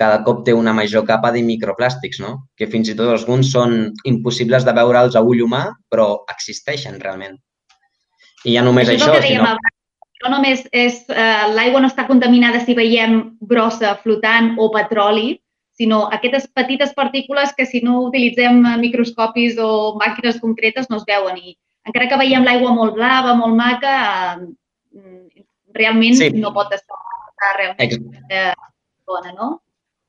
cada 0.00 0.22
cop 0.24 0.44
té 0.46 0.54
una 0.56 0.72
major 0.72 1.04
capa 1.08 1.30
de 1.34 1.42
microplàstics, 1.44 2.22
no? 2.24 2.32
que 2.56 2.68
fins 2.72 2.88
i 2.88 2.96
tot 2.96 3.10
alguns 3.12 3.50
són 3.52 3.74
impossibles 4.08 4.64
de 4.64 4.72
veure'ls 4.76 5.16
a 5.16 5.22
ull 5.26 5.42
humà, 5.44 5.66
però 5.92 6.22
existeixen 6.32 6.96
realment. 7.02 7.36
I 8.48 8.56
ja 8.56 8.64
només 8.64 8.88
Això 8.88 9.12
això, 9.12 9.26
sinó... 9.26 9.52
No 10.20 10.28
només 10.34 10.66
és, 10.76 10.98
eh, 11.08 11.44
l'aigua 11.56 11.80
no 11.80 11.88
està 11.88 12.04
contaminada 12.04 12.58
si 12.60 12.74
veiem 12.76 13.14
brossa, 13.40 13.94
flotant 14.02 14.50
o 14.60 14.66
petroli, 14.74 15.38
sinó 15.80 16.02
aquestes 16.12 16.44
petites 16.52 16.92
partícules 16.92 17.54
que 17.56 17.64
si 17.64 17.80
no 17.80 18.02
utilitzem 18.08 18.58
eh, 18.68 18.76
microscopis 18.82 19.56
o 19.64 19.70
màquines 20.00 20.40
concretes 20.42 20.90
no 20.92 20.98
es 21.00 21.06
veuen. 21.08 21.40
I 21.40 21.56
encara 21.88 22.08
que 22.10 22.18
veiem 22.20 22.44
l'aigua 22.44 22.74
molt 22.76 22.98
blava, 22.98 23.32
molt 23.38 23.56
maca, 23.56 23.94
eh, 24.34 24.50
realment 25.74 26.16
Sí. 26.18 26.30
no 26.36 26.52
pot 26.54 26.72
estar, 26.72 26.96
realment 27.58 28.12
eh, 28.30 28.52
bona, 29.06 29.32
no? 29.32 29.62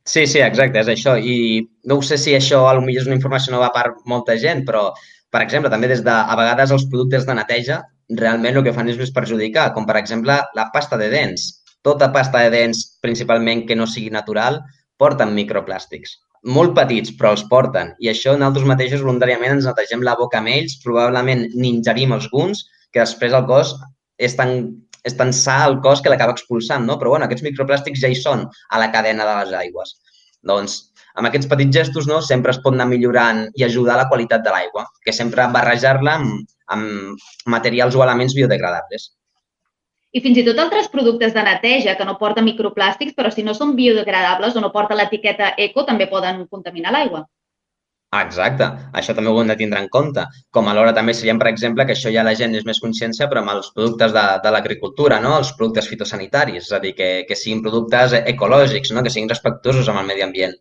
Sí, 0.03 0.25
sí, 0.27 0.39
exacte, 0.41 0.79
és 0.81 0.87
això. 0.89 1.15
I 1.17 1.61
no 1.85 1.99
ho 1.99 2.01
sé 2.01 2.17
si 2.17 2.33
això 2.33 2.67
a 2.67 2.73
lo 2.73 2.81
millor 2.81 3.03
és 3.03 3.07
una 3.07 3.15
informació 3.15 3.53
nova 3.53 3.69
per 3.73 3.93
molta 4.05 4.35
gent, 4.37 4.65
però, 4.65 4.91
per 5.29 5.41
exemple, 5.43 5.69
també 5.69 5.87
des 5.87 6.01
de, 6.03 6.11
a 6.11 6.35
vegades 6.35 6.71
els 6.71 6.87
productes 6.89 7.25
de 7.27 7.35
neteja 7.37 7.83
realment 8.17 8.57
el 8.57 8.63
que 8.65 8.73
fan 8.73 8.89
és 8.89 8.97
més 8.97 9.13
perjudicar, 9.13 9.71
com 9.73 9.85
per 9.85 9.95
exemple 9.97 10.39
la 10.57 10.65
pasta 10.73 10.97
de 10.97 11.09
dents. 11.13 11.61
Tota 11.85 12.11
pasta 12.11 12.41
de 12.43 12.49
dents, 12.49 12.97
principalment 13.01 13.65
que 13.67 13.75
no 13.77 13.87
sigui 13.87 14.09
natural, 14.13 14.59
porten 14.97 15.33
microplàstics. 15.37 16.17
Molt 16.43 16.73
petits, 16.75 17.13
però 17.17 17.31
els 17.35 17.43
porten. 17.49 17.93
I 18.01 18.09
això 18.09 18.33
nosaltres 18.35 18.65
mateixos 18.65 19.01
voluntàriament 19.05 19.53
ens 19.55 19.69
netegem 19.69 20.01
la 20.01 20.15
boca 20.17 20.39
amb 20.41 20.49
ells, 20.49 20.79
probablement 20.83 21.45
n'ingerim 21.53 22.13
alguns, 22.17 22.65
que 22.91 22.99
després 22.99 23.33
el 23.37 23.45
cos 23.45 23.75
és 24.17 24.35
tan, 24.35 24.73
és 25.07 25.17
tan 25.17 25.33
sa 25.33 25.57
el 25.67 25.79
cos 25.81 26.01
que 26.01 26.11
l'acaba 26.13 26.35
expulsant, 26.37 26.85
no? 26.85 26.97
Però 27.01 27.13
bueno, 27.13 27.27
aquests 27.27 27.45
microplàstics 27.47 28.01
ja 28.03 28.11
hi 28.11 28.17
són 28.19 28.45
a 28.69 28.81
la 28.81 28.91
cadena 28.93 29.27
de 29.27 29.37
les 29.41 29.53
aigües. 29.63 29.95
Doncs 30.51 30.77
amb 31.19 31.27
aquests 31.27 31.49
petits 31.51 31.75
gestos 31.75 32.07
no, 32.09 32.21
sempre 32.25 32.53
es 32.55 32.59
pot 32.63 32.75
anar 32.75 32.87
millorant 32.89 33.47
i 33.59 33.65
ajudar 33.67 33.97
la 33.99 34.07
qualitat 34.11 34.45
de 34.45 34.53
l'aigua, 34.53 34.85
que 35.05 35.13
sempre 35.15 35.47
barrejar-la 35.55 36.13
amb, 36.19 36.53
amb 36.75 37.51
materials 37.55 37.97
o 37.97 38.05
elements 38.05 38.37
biodegradables. 38.37 39.11
I 40.11 40.19
fins 40.23 40.39
i 40.41 40.43
tot 40.43 40.57
altres 40.59 40.89
productes 40.91 41.33
de 41.35 41.43
neteja 41.47 41.95
que 41.97 42.07
no 42.07 42.17
porten 42.19 42.47
microplàstics, 42.47 43.15
però 43.15 43.31
si 43.31 43.43
no 43.47 43.53
són 43.55 43.77
biodegradables 43.77 44.55
o 44.55 44.63
no 44.63 44.71
porten 44.73 44.99
l'etiqueta 44.99 45.53
eco, 45.57 45.85
també 45.87 46.07
poden 46.11 46.45
contaminar 46.51 46.91
l'aigua. 46.95 47.23
Ah, 48.13 48.21
exacte. 48.27 48.65
Això 48.99 49.13
també 49.15 49.31
ho 49.31 49.37
hem 49.41 49.51
de 49.51 49.55
tindre 49.59 49.79
en 49.81 49.85
compte. 49.91 50.23
Com 50.55 50.65
alhora 50.67 50.91
també 50.95 51.13
serien, 51.15 51.37
per 51.39 51.47
exemple, 51.51 51.85
que 51.87 51.93
això 51.95 52.11
ja 52.11 52.25
la 52.27 52.33
gent 52.39 52.57
és 52.59 52.65
més 52.67 52.81
consciència, 52.85 53.27
però 53.31 53.39
amb 53.43 53.53
els 53.53 53.69
productes 53.75 54.11
de, 54.17 54.23
de 54.43 54.51
l'agricultura, 54.55 55.19
no? 55.25 55.37
els 55.43 55.53
productes 55.59 55.87
fitosanitaris, 55.91 56.65
és 56.65 56.73
a 56.75 56.81
dir, 56.83 56.91
que, 56.97 57.07
que 57.29 57.37
siguin 57.39 57.61
productes 57.63 58.17
ecològics, 58.33 58.91
no? 58.91 59.05
que 59.05 59.13
siguin 59.15 59.31
respectuosos 59.31 59.87
amb 59.87 60.03
el 60.03 60.11
medi 60.11 60.27
ambient. 60.27 60.57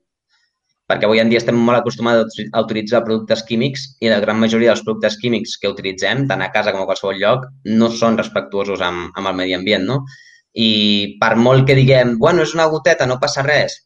Perquè 0.90 1.10
avui 1.10 1.24
en 1.24 1.34
dia 1.34 1.42
estem 1.42 1.58
molt 1.58 1.80
acostumats 1.80 2.38
a 2.46 2.62
utilitzar 2.62 3.02
productes 3.08 3.42
químics 3.50 3.88
i 3.98 4.14
la 4.14 4.22
gran 4.22 4.38
majoria 4.38 4.70
dels 4.70 4.86
productes 4.86 5.18
químics 5.18 5.58
que 5.58 5.74
utilitzem, 5.74 6.28
tant 6.30 6.46
a 6.46 6.52
casa 6.54 6.70
com 6.76 6.86
a 6.86 6.86
qualsevol 6.86 7.18
lloc, 7.18 7.50
no 7.82 7.90
són 7.98 8.22
respectuosos 8.22 8.86
amb, 8.86 9.10
amb 9.18 9.34
el 9.34 9.38
medi 9.42 9.58
ambient. 9.58 9.90
No? 9.90 10.04
I 10.54 10.70
per 11.18 11.34
molt 11.34 11.66
que 11.66 11.78
diguem, 11.82 12.14
bueno, 12.22 12.46
és 12.46 12.54
una 12.54 12.70
goteta, 12.70 13.10
no 13.10 13.18
passa 13.18 13.42
res, 13.46 13.80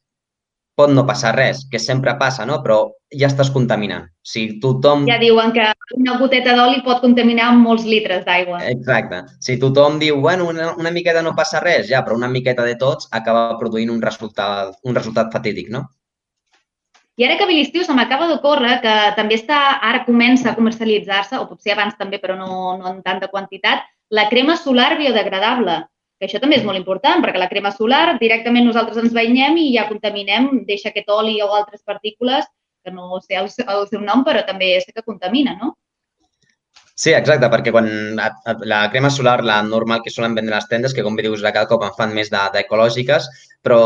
pot 0.74 0.90
no 0.90 1.04
passar 1.06 1.34
res, 1.36 1.64
que 1.70 1.78
sempre 1.78 2.16
passa, 2.18 2.44
no? 2.46 2.58
però 2.62 2.78
ja 3.14 3.28
estàs 3.30 3.50
contaminant. 3.54 4.08
Sigui, 4.26 4.58
tothom... 4.62 5.04
Ja 5.06 5.20
diuen 5.22 5.52
que 5.54 5.66
una 5.94 6.16
goteta 6.18 6.54
d'oli 6.58 6.82
pot 6.86 7.02
contaminar 7.04 7.52
molts 7.58 7.86
litres 7.86 8.24
d'aigua. 8.26 8.58
Exacte. 8.70 9.22
Si 9.44 9.58
tothom 9.62 10.00
diu, 10.02 10.18
bueno, 10.24 10.48
una, 10.50 10.72
una 10.80 10.90
miqueta 10.94 11.22
no 11.22 11.36
passa 11.38 11.62
res, 11.62 11.86
ja, 11.90 12.02
però 12.02 12.18
una 12.18 12.30
miqueta 12.32 12.66
de 12.66 12.74
tots 12.80 13.06
acaba 13.14 13.52
produint 13.60 13.92
un 13.94 14.02
resultat, 14.02 14.74
un 14.82 14.98
resultat 14.98 15.30
fatídic, 15.34 15.70
no? 15.70 15.86
I 17.14 17.28
ara 17.28 17.36
que 17.38 17.46
ve 17.46 17.54
l'estiu 17.54 17.84
se 17.86 17.94
m'acaba 17.94 18.26
d'ocórrer 18.26 18.80
que 18.82 18.92
també 19.14 19.36
està, 19.38 19.58
ara 19.86 20.02
comença 20.02 20.50
a 20.50 20.56
comercialitzar-se, 20.58 21.38
o 21.38 21.46
potser 21.46 21.76
abans 21.76 21.94
també, 22.00 22.18
però 22.18 22.34
no, 22.34 22.48
no 22.80 22.90
en 22.90 23.02
tanta 23.06 23.30
quantitat, 23.30 23.86
la 24.10 24.26
crema 24.32 24.56
solar 24.58 24.96
biodegradable. 24.98 25.84
Que 26.20 26.28
això 26.28 26.40
també 26.40 26.56
és 26.60 26.64
molt 26.66 26.78
important, 26.78 27.22
perquè 27.24 27.40
la 27.42 27.50
crema 27.50 27.72
solar 27.74 28.18
directament 28.20 28.68
nosaltres 28.68 29.00
ens 29.02 29.14
banyem 29.16 29.56
i 29.58 29.70
ja 29.76 29.88
contaminem, 29.88 30.64
deixa 30.68 30.90
aquest 30.92 31.08
oli 31.10 31.40
o 31.42 31.50
altres 31.52 31.82
partícules, 31.82 32.46
que 32.84 32.92
no 32.92 33.18
sé 33.24 33.40
el, 33.40 33.48
el 33.48 33.88
seu 33.88 34.00
nom, 34.04 34.22
però 34.24 34.44
també 34.46 34.76
sé 34.80 34.92
que 34.94 35.02
contamina, 35.02 35.56
no? 35.60 35.74
Sí, 36.94 37.10
exacte, 37.10 37.48
perquè 37.50 37.72
quan 37.74 37.88
la 38.70 38.84
crema 38.92 39.08
solar, 39.10 39.40
la 39.42 39.56
normal 39.66 39.98
que 40.04 40.12
solen 40.14 40.36
vendre 40.38 40.54
les 40.54 40.68
tendes, 40.70 40.92
que 40.94 41.02
com 41.02 41.16
bé 41.18 41.24
dius, 41.26 41.42
de 41.42 41.50
cada 41.50 41.66
cop 41.66 41.82
en 41.82 41.90
fan 41.96 42.12
més 42.14 42.30
de- 42.30 42.42
d'ecològiques, 42.54 43.26
però 43.66 43.78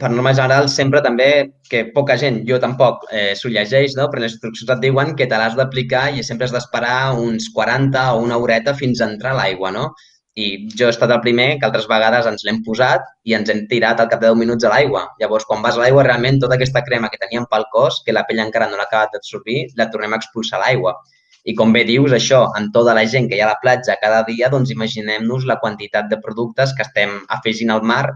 per 0.00 0.08
norma 0.08 0.32
general 0.32 0.70
sempre 0.72 1.02
també, 1.04 1.28
que 1.68 1.84
poca 1.92 2.16
gent, 2.16 2.40
jo 2.48 2.56
tampoc, 2.62 3.04
eh, 3.12 3.34
s'ho 3.36 3.52
llegeix, 3.52 3.98
no? 3.98 4.08
però 4.08 4.24
les 4.24 4.32
instruccions 4.38 4.70
et 4.72 4.80
diuen 4.80 5.12
que 5.14 5.26
te 5.26 5.36
l'has 5.36 5.58
d'aplicar 5.58 6.06
i 6.16 6.24
sempre 6.24 6.46
has 6.46 6.56
d'esperar 6.56 7.12
uns 7.20 7.50
40 7.52 8.14
o 8.14 8.22
una 8.24 8.38
horeta 8.38 8.72
fins 8.74 9.02
a 9.02 9.10
entrar 9.12 9.34
l'aigua, 9.36 9.70
no? 9.70 9.90
I 10.34 10.44
jo 10.74 10.88
he 10.88 10.90
estat 10.90 11.12
el 11.14 11.20
primer 11.22 11.46
que 11.60 11.66
altres 11.68 11.84
vegades 11.90 12.26
ens 12.26 12.42
l'hem 12.46 12.56
posat 12.66 13.04
i 13.30 13.36
ens 13.36 13.50
hem 13.52 13.60
tirat 13.70 14.00
al 14.02 14.08
cap 14.10 14.22
de 14.22 14.32
10 14.32 14.38
minuts 14.40 14.66
a 14.66 14.72
l'aigua. 14.72 15.04
Llavors, 15.20 15.46
quan 15.46 15.62
vas 15.62 15.78
a 15.78 15.82
l'aigua, 15.84 16.02
realment 16.06 16.40
tota 16.42 16.58
aquesta 16.58 16.82
crema 16.86 17.10
que 17.12 17.20
teníem 17.22 17.46
pel 17.50 17.68
cos, 17.74 18.00
que 18.06 18.14
la 18.16 18.24
pell 18.26 18.42
encara 18.42 18.66
no 18.70 18.80
l'ha 18.80 18.88
acabat 18.90 19.14
d'absorbir, 19.14 19.60
la 19.78 19.86
tornem 19.92 20.16
a 20.16 20.18
expulsar 20.22 20.58
a 20.58 20.64
l'aigua. 20.64 20.96
I 21.44 21.54
com 21.54 21.72
bé 21.76 21.84
dius, 21.86 22.10
això, 22.16 22.40
en 22.58 22.70
tota 22.74 22.96
la 22.98 23.04
gent 23.14 23.28
que 23.30 23.38
hi 23.38 23.42
ha 23.44 23.46
a 23.46 23.52
la 23.52 23.62
platja 23.62 23.98
cada 24.02 24.22
dia, 24.26 24.50
doncs 24.50 24.72
imaginem-nos 24.74 25.46
la 25.46 25.60
quantitat 25.62 26.10
de 26.10 26.18
productes 26.26 26.74
que 26.74 26.82
estem 26.82 27.18
afegint 27.38 27.70
al 27.70 27.84
mar 27.86 28.06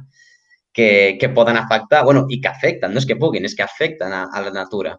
que, 0.73 1.19
que 1.21 1.29
poden 1.29 1.61
afectar, 1.61 2.03
bueno, 2.09 2.27
i 2.31 2.41
que 2.41 2.51
afecten, 2.51 2.95
no 2.95 2.99
és 3.03 3.07
que 3.07 3.19
puguin, 3.21 3.47
és 3.47 3.55
que 3.55 3.67
afecten 3.67 4.15
a, 4.17 4.25
a 4.33 4.43
la 4.49 4.55
natura. 4.55 4.97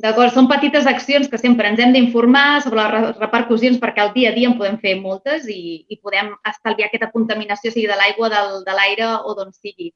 D'acord, 0.00 0.32
són 0.32 0.46
petites 0.48 0.86
accions 0.88 1.28
que 1.28 1.36
sempre 1.36 1.68
ens 1.68 1.80
hem 1.82 1.90
d'informar 1.92 2.62
sobre 2.64 2.80
les 2.80 2.92
re- 2.94 3.10
repercussions 3.18 3.76
perquè 3.80 4.00
al 4.00 4.14
dia 4.14 4.30
a 4.30 4.36
dia 4.36 4.48
en 4.48 4.56
podem 4.56 4.78
fer 4.80 4.94
moltes 5.00 5.44
i, 5.52 5.84
i 5.88 5.98
podem 6.00 6.30
estalviar 6.48 6.88
aquesta 6.88 7.10
contaminació, 7.12 7.70
sigui 7.70 7.90
de 7.90 7.98
l'aigua, 7.98 8.30
de 8.64 8.76
l'aire 8.78 9.10
o 9.20 9.34
d'on 9.36 9.52
sigui. 9.52 9.90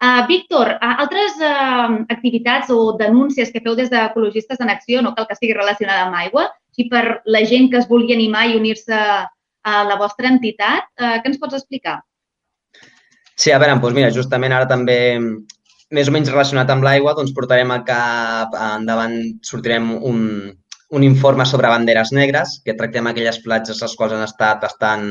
Uh, 0.00 0.22
Víctor, 0.28 0.70
uh, 0.78 0.92
altres 1.02 1.34
uh, 1.42 1.98
activitats 2.14 2.70
o 2.72 2.94
denúncies 2.96 3.50
que 3.52 3.60
feu 3.60 3.74
des 3.76 3.90
d'Ecologistes 3.90 4.62
en 4.62 4.70
Acció, 4.72 5.02
no 5.02 5.12
cal 5.16 5.26
que 5.28 5.36
sigui 5.36 5.52
relacionada 5.58 6.06
amb 6.06 6.16
aigua, 6.22 6.46
si 6.72 6.86
per 6.88 7.20
la 7.26 7.42
gent 7.44 7.68
que 7.72 7.82
es 7.82 7.88
vulgui 7.90 8.14
animar 8.14 8.46
i 8.48 8.56
unir-se 8.56 8.96
a 8.96 9.82
la 9.84 9.98
vostra 10.00 10.30
entitat, 10.30 10.86
uh, 11.02 11.18
què 11.18 11.26
ens 11.28 11.42
pots 11.42 11.58
explicar? 11.58 11.98
Sí, 13.34 13.50
a 13.50 13.58
veure, 13.58 13.74
doncs 13.82 13.98
mira, 13.98 14.14
justament 14.14 14.54
ara 14.56 14.70
també, 14.70 14.96
més 15.96 16.08
o 16.08 16.14
menys 16.14 16.30
relacionat 16.30 16.70
amb 16.70 16.84
l'aigua, 16.86 17.14
doncs 17.18 17.34
portarem 17.36 17.70
a 17.74 17.80
cap, 17.86 18.56
endavant 18.78 19.16
sortirem 19.46 19.92
un, 20.10 20.20
un 20.90 21.06
informe 21.06 21.46
sobre 21.46 21.70
banderes 21.70 22.12
negres, 22.16 22.58
que 22.64 22.76
tractem 22.78 23.08
aquelles 23.10 23.40
platges 23.44 23.80
les 23.82 23.96
quals 23.98 24.14
han 24.16 24.26
estat 24.26 24.60
bastant, 24.62 25.08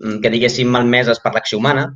mm, 0.00 0.18
que 0.24 0.32
diguéssim, 0.32 0.68
malmeses 0.72 1.22
per 1.24 1.32
l'acció 1.34 1.60
humana. 1.60 1.86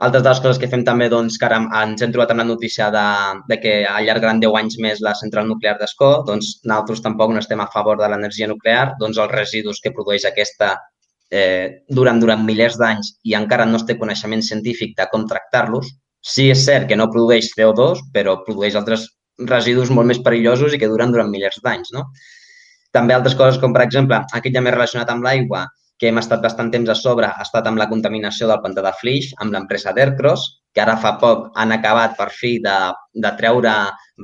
Altres 0.00 0.22
de 0.24 0.30
les 0.30 0.40
coses 0.40 0.58
que 0.60 0.68
fem 0.72 0.82
també, 0.84 1.10
doncs, 1.12 1.36
que 1.40 1.44
ara 1.48 1.58
ens 1.82 2.00
hem 2.00 2.12
trobat 2.12 2.30
amb 2.32 2.40
la 2.40 2.46
notícia 2.48 2.86
de, 2.92 3.06
de 3.48 3.58
que 3.60 3.74
allargaran 3.88 4.40
10 4.40 4.56
anys 4.62 4.78
més 4.80 5.02
la 5.04 5.12
central 5.18 5.48
nuclear 5.48 5.74
d'Escó, 5.80 6.12
doncs 6.28 6.54
nosaltres 6.64 7.04
tampoc 7.04 7.34
no 7.34 7.42
estem 7.42 7.60
a 7.60 7.68
favor 7.74 8.00
de 8.00 8.08
l'energia 8.08 8.48
nuclear, 8.48 8.94
doncs 9.02 9.20
els 9.20 9.34
residus 9.34 9.82
que 9.84 9.92
produeix 9.92 10.24
aquesta 10.24 10.70
eh, 11.30 11.84
duren 11.88 12.20
durant 12.20 12.44
milers 12.46 12.78
d'anys 12.80 13.12
i 13.28 13.36
encara 13.38 13.68
no 13.68 13.76
es 13.76 13.84
té 13.88 13.98
coneixement 14.00 14.42
científic 14.46 14.96
de 14.96 15.06
com 15.12 15.28
tractar-los. 15.28 15.92
Sí, 16.20 16.50
és 16.52 16.64
cert 16.66 16.88
que 16.88 16.98
no 17.00 17.08
produeix 17.12 17.48
CO2, 17.54 18.04
però 18.14 18.40
produeix 18.44 18.76
altres 18.76 19.06
residus 19.48 19.90
molt 19.90 20.10
més 20.10 20.20
perillosos 20.24 20.74
i 20.74 20.80
que 20.80 20.88
duren 20.90 21.12
durant 21.14 21.30
milers 21.32 21.60
d'anys, 21.64 21.92
no? 21.96 22.06
També 22.92 23.14
altres 23.14 23.36
coses 23.38 23.60
com, 23.62 23.72
per 23.72 23.84
exemple, 23.86 24.18
aquest 24.36 24.56
ja 24.56 24.62
més 24.64 24.74
relacionat 24.74 25.12
amb 25.12 25.24
l'aigua, 25.24 25.64
que 26.00 26.08
hem 26.08 26.18
estat 26.18 26.40
bastant 26.40 26.70
temps 26.72 26.88
a 26.88 26.96
sobre, 26.96 27.28
ha 27.28 27.44
estat 27.44 27.66
amb 27.68 27.78
la 27.80 27.86
contaminació 27.90 28.48
del 28.48 28.60
pantà 28.64 28.82
de 28.86 28.92
Flix, 29.00 29.34
amb 29.44 29.52
l'empresa 29.52 29.92
d'Aircross, 29.96 30.46
que 30.74 30.80
ara 30.80 30.96
fa 31.02 31.12
poc 31.20 31.50
han 31.60 31.74
acabat 31.76 32.16
per 32.18 32.28
fi 32.32 32.54
de, 32.64 32.76
de 33.24 33.32
treure, 33.40 33.74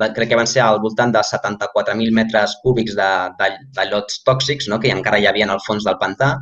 de, 0.01 0.07
crec 0.15 0.31
que 0.31 0.39
van 0.39 0.49
ser 0.49 0.63
al 0.65 0.81
voltant 0.83 1.13
dels 1.13 1.29
74.000 1.35 2.15
metres 2.17 2.55
cúbics 2.63 2.97
de, 2.97 3.09
de, 3.39 3.49
de 3.77 3.87
llots 3.91 4.23
tòxics, 4.25 4.69
no? 4.71 4.81
que 4.81 4.93
encara 4.93 5.19
hi 5.21 5.27
havia 5.29 5.49
al 5.53 5.61
fons 5.67 5.85
del 5.85 5.99
pantà. 6.01 6.33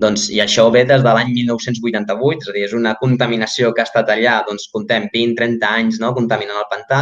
Doncs, 0.00 0.30
I 0.32 0.38
això 0.40 0.64
ve 0.72 0.86
des 0.88 1.02
de 1.04 1.12
l'any 1.12 1.34
1988, 1.34 2.46
és 2.46 2.48
a 2.48 2.54
dir, 2.56 2.62
és 2.68 2.76
una 2.76 2.94
contaminació 3.00 3.74
que 3.76 3.82
ha 3.82 3.88
estat 3.88 4.08
allà, 4.14 4.38
doncs 4.46 4.70
comptem 4.72 5.10
20-30 5.12 5.66
anys 5.68 5.98
no? 6.00 6.14
contaminant 6.16 6.62
el 6.62 6.70
pantà. 6.70 7.00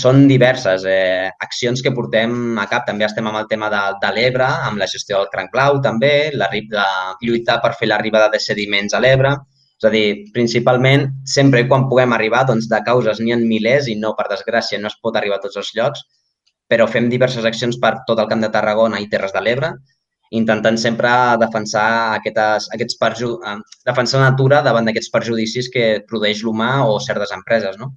Són 0.00 0.24
diverses 0.30 0.84
eh, 0.90 1.30
accions 1.46 1.82
que 1.82 1.92
portem 1.94 2.58
a 2.58 2.66
cap. 2.70 2.84
També 2.88 3.06
estem 3.06 3.26
amb 3.30 3.38
el 3.38 3.46
tema 3.50 3.70
de, 3.70 3.82
de 4.02 4.10
l'Ebre, 4.16 4.48
amb 4.66 4.82
la 4.82 4.88
gestió 4.90 5.20
del 5.20 5.30
cranc 5.30 5.54
blau 5.54 5.78
també, 5.84 6.12
la, 6.34 6.50
la, 6.74 6.88
lluitar 7.22 7.60
per 7.62 7.72
fer 7.78 7.90
l'arribada 7.90 8.30
de 8.34 8.42
sediments 8.42 8.94
a 8.94 9.02
l'Ebre. 9.02 9.36
És 9.80 9.86
a 9.86 9.94
dir, 9.94 10.04
principalment, 10.34 11.06
sempre 11.36 11.62
quan 11.70 11.86
puguem 11.90 12.14
arribar, 12.16 12.42
doncs 12.50 12.66
de 12.70 12.82
causes 12.86 13.22
n'hi 13.22 13.36
ha 13.36 13.38
milers 13.38 13.86
i 13.88 13.96
no, 14.02 14.12
per 14.18 14.26
desgràcia, 14.34 14.82
no 14.82 14.90
es 14.90 14.98
pot 15.02 15.16
arribar 15.16 15.38
a 15.38 15.44
tots 15.46 15.62
els 15.62 15.70
llocs, 15.78 16.02
però 16.70 16.90
fem 16.90 17.08
diverses 17.10 17.46
accions 17.46 17.78
per 17.82 18.00
tot 18.10 18.18
el 18.18 18.28
Camp 18.30 18.42
de 18.44 18.50
Tarragona 18.52 19.00
i 19.00 19.08
Terres 19.10 19.32
de 19.34 19.42
l'Ebre, 19.46 19.72
intentant 20.30 20.78
sempre 20.78 21.10
defensar 21.42 22.16
aquestes, 22.16 22.68
aquests 22.74 22.98
perju 23.00 23.32
eh, 23.42 23.56
defensar 23.86 24.20
la 24.20 24.30
natura 24.30 24.60
davant 24.66 24.86
d'aquests 24.86 25.12
perjudicis 25.14 25.70
que 25.74 25.86
produeix 26.10 26.44
l'humà 26.46 26.72
o 26.86 26.98
certes 27.02 27.34
empreses, 27.36 27.78
no? 27.80 27.90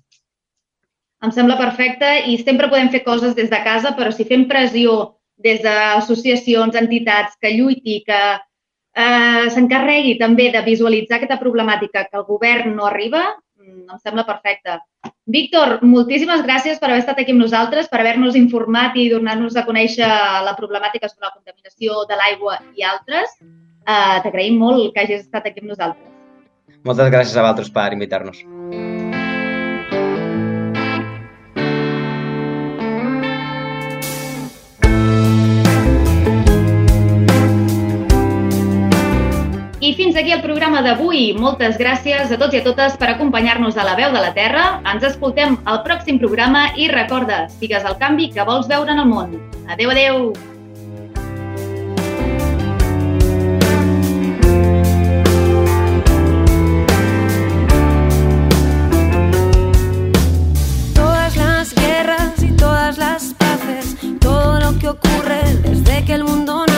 Em 1.23 1.31
sembla 1.31 1.55
perfecte 1.59 2.07
i 2.27 2.35
sempre 2.41 2.67
podem 2.71 2.89
fer 2.91 3.03
coses 3.05 3.35
des 3.37 3.51
de 3.51 3.59
casa, 3.63 3.93
però 3.95 4.11
si 4.11 4.25
fem 4.27 4.47
pressió 4.49 5.13
des 5.43 5.61
d'associacions, 5.63 6.75
entitats, 6.75 7.37
que 7.39 7.53
lluiti, 7.53 8.01
que 8.07 8.19
eh, 8.33 9.45
s'encarregui 9.53 10.17
també 10.19 10.49
de 10.51 10.65
visualitzar 10.65 11.19
aquesta 11.19 11.39
problemàtica 11.39 12.07
que 12.09 12.19
el 12.19 12.27
govern 12.27 12.75
no 12.75 12.89
arriba, 12.89 13.23
em 13.67 13.99
sembla 14.01 14.25
perfecte. 14.27 14.77
Víctor, 15.25 15.77
moltíssimes 15.87 16.43
gràcies 16.43 16.79
per 16.79 16.89
haver 16.89 17.03
estat 17.03 17.19
aquí 17.21 17.35
amb 17.35 17.43
nosaltres, 17.45 17.89
per 17.91 18.01
haver-nos 18.01 18.37
informat 18.39 18.97
i 18.99 19.09
donar-nos 19.11 19.55
a 19.55 19.65
conèixer 19.67 20.09
la 20.47 20.55
problemàtica 20.59 21.09
sobre 21.11 21.29
la 21.29 21.35
contaminació 21.35 22.03
de 22.09 22.19
l'aigua 22.19 22.59
i 22.75 22.87
altres. 22.87 23.37
Eh, 23.41 24.17
T'agraïm 24.23 24.59
molt 24.59 24.93
que 24.93 25.05
hagis 25.05 25.23
estat 25.25 25.47
aquí 25.47 25.63
amb 25.63 25.73
nosaltres. 25.75 26.09
Moltes 26.83 27.13
gràcies 27.13 27.37
a 27.37 27.47
vosaltres 27.47 27.71
per 27.71 27.91
invitar-nos. 27.95 28.43
I 39.83 39.89
fins 39.95 40.15
aquí 40.15 40.31
el 40.31 40.39
programa 40.39 40.79
d'avui. 40.79 41.33
Moltes 41.35 41.75
gràcies 41.75 42.29
a 42.31 42.37
tots 42.39 42.55
i 42.55 42.61
a 42.61 42.63
totes 42.63 42.93
per 42.95 43.09
acompanyar-nos 43.11 43.75
a 43.75 43.83
la 43.83 43.97
veu 43.99 44.13
de 44.15 44.21
la 44.23 44.29
Terra. 44.31 44.61
Ens 44.87 45.03
escoltem 45.03 45.57
al 45.67 45.81
pròxim 45.83 46.21
programa 46.21 46.69
i 46.79 46.87
recorda, 46.87 47.49
sigues 47.59 47.83
el 47.83 47.97
canvi 47.99 48.29
que 48.31 48.45
vols 48.47 48.69
veure 48.71 48.95
en 48.95 49.03
el 49.03 49.09
món. 49.11 49.35
Adeu, 49.67 49.91
adeu! 49.91 50.31
Todas 60.95 61.35
las 61.35 61.75
guerras 61.75 62.41
y 62.41 62.55
todas 62.55 62.97
las 62.97 63.33
paces, 63.33 63.97
todo 64.21 64.61
lo 64.61 64.79
que 64.79 64.87
ocurre 64.87 65.41
desde 65.61 66.05
que 66.05 66.13
el 66.13 66.23
mundo 66.23 66.63
todo 66.63 66.72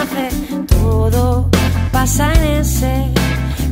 pasa 2.06 2.32
en 2.34 2.62
ese 2.62 3.12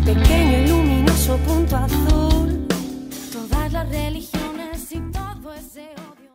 pequeño 0.04 0.58
y 0.58 0.68
luminoso 0.68 1.38
punto 1.46 1.78
azul. 1.78 2.68
Todas 3.32 3.72
las 3.72 3.88
religiones 3.88 4.92
y 4.92 5.00
todo 5.12 5.54
ese 5.54 5.92
odio. 6.10 6.32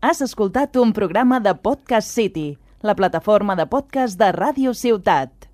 Has 0.00 0.20
escoltat 0.20 0.76
un 0.76 0.92
programa 0.92 1.40
de 1.40 1.52
Podcast 1.56 2.08
City, 2.08 2.58
la 2.80 2.94
plataforma 2.94 3.56
de 3.56 3.66
podcast 3.66 4.16
de 4.16 4.30
Ràdio 4.30 4.72
Ciutat. 4.72 5.45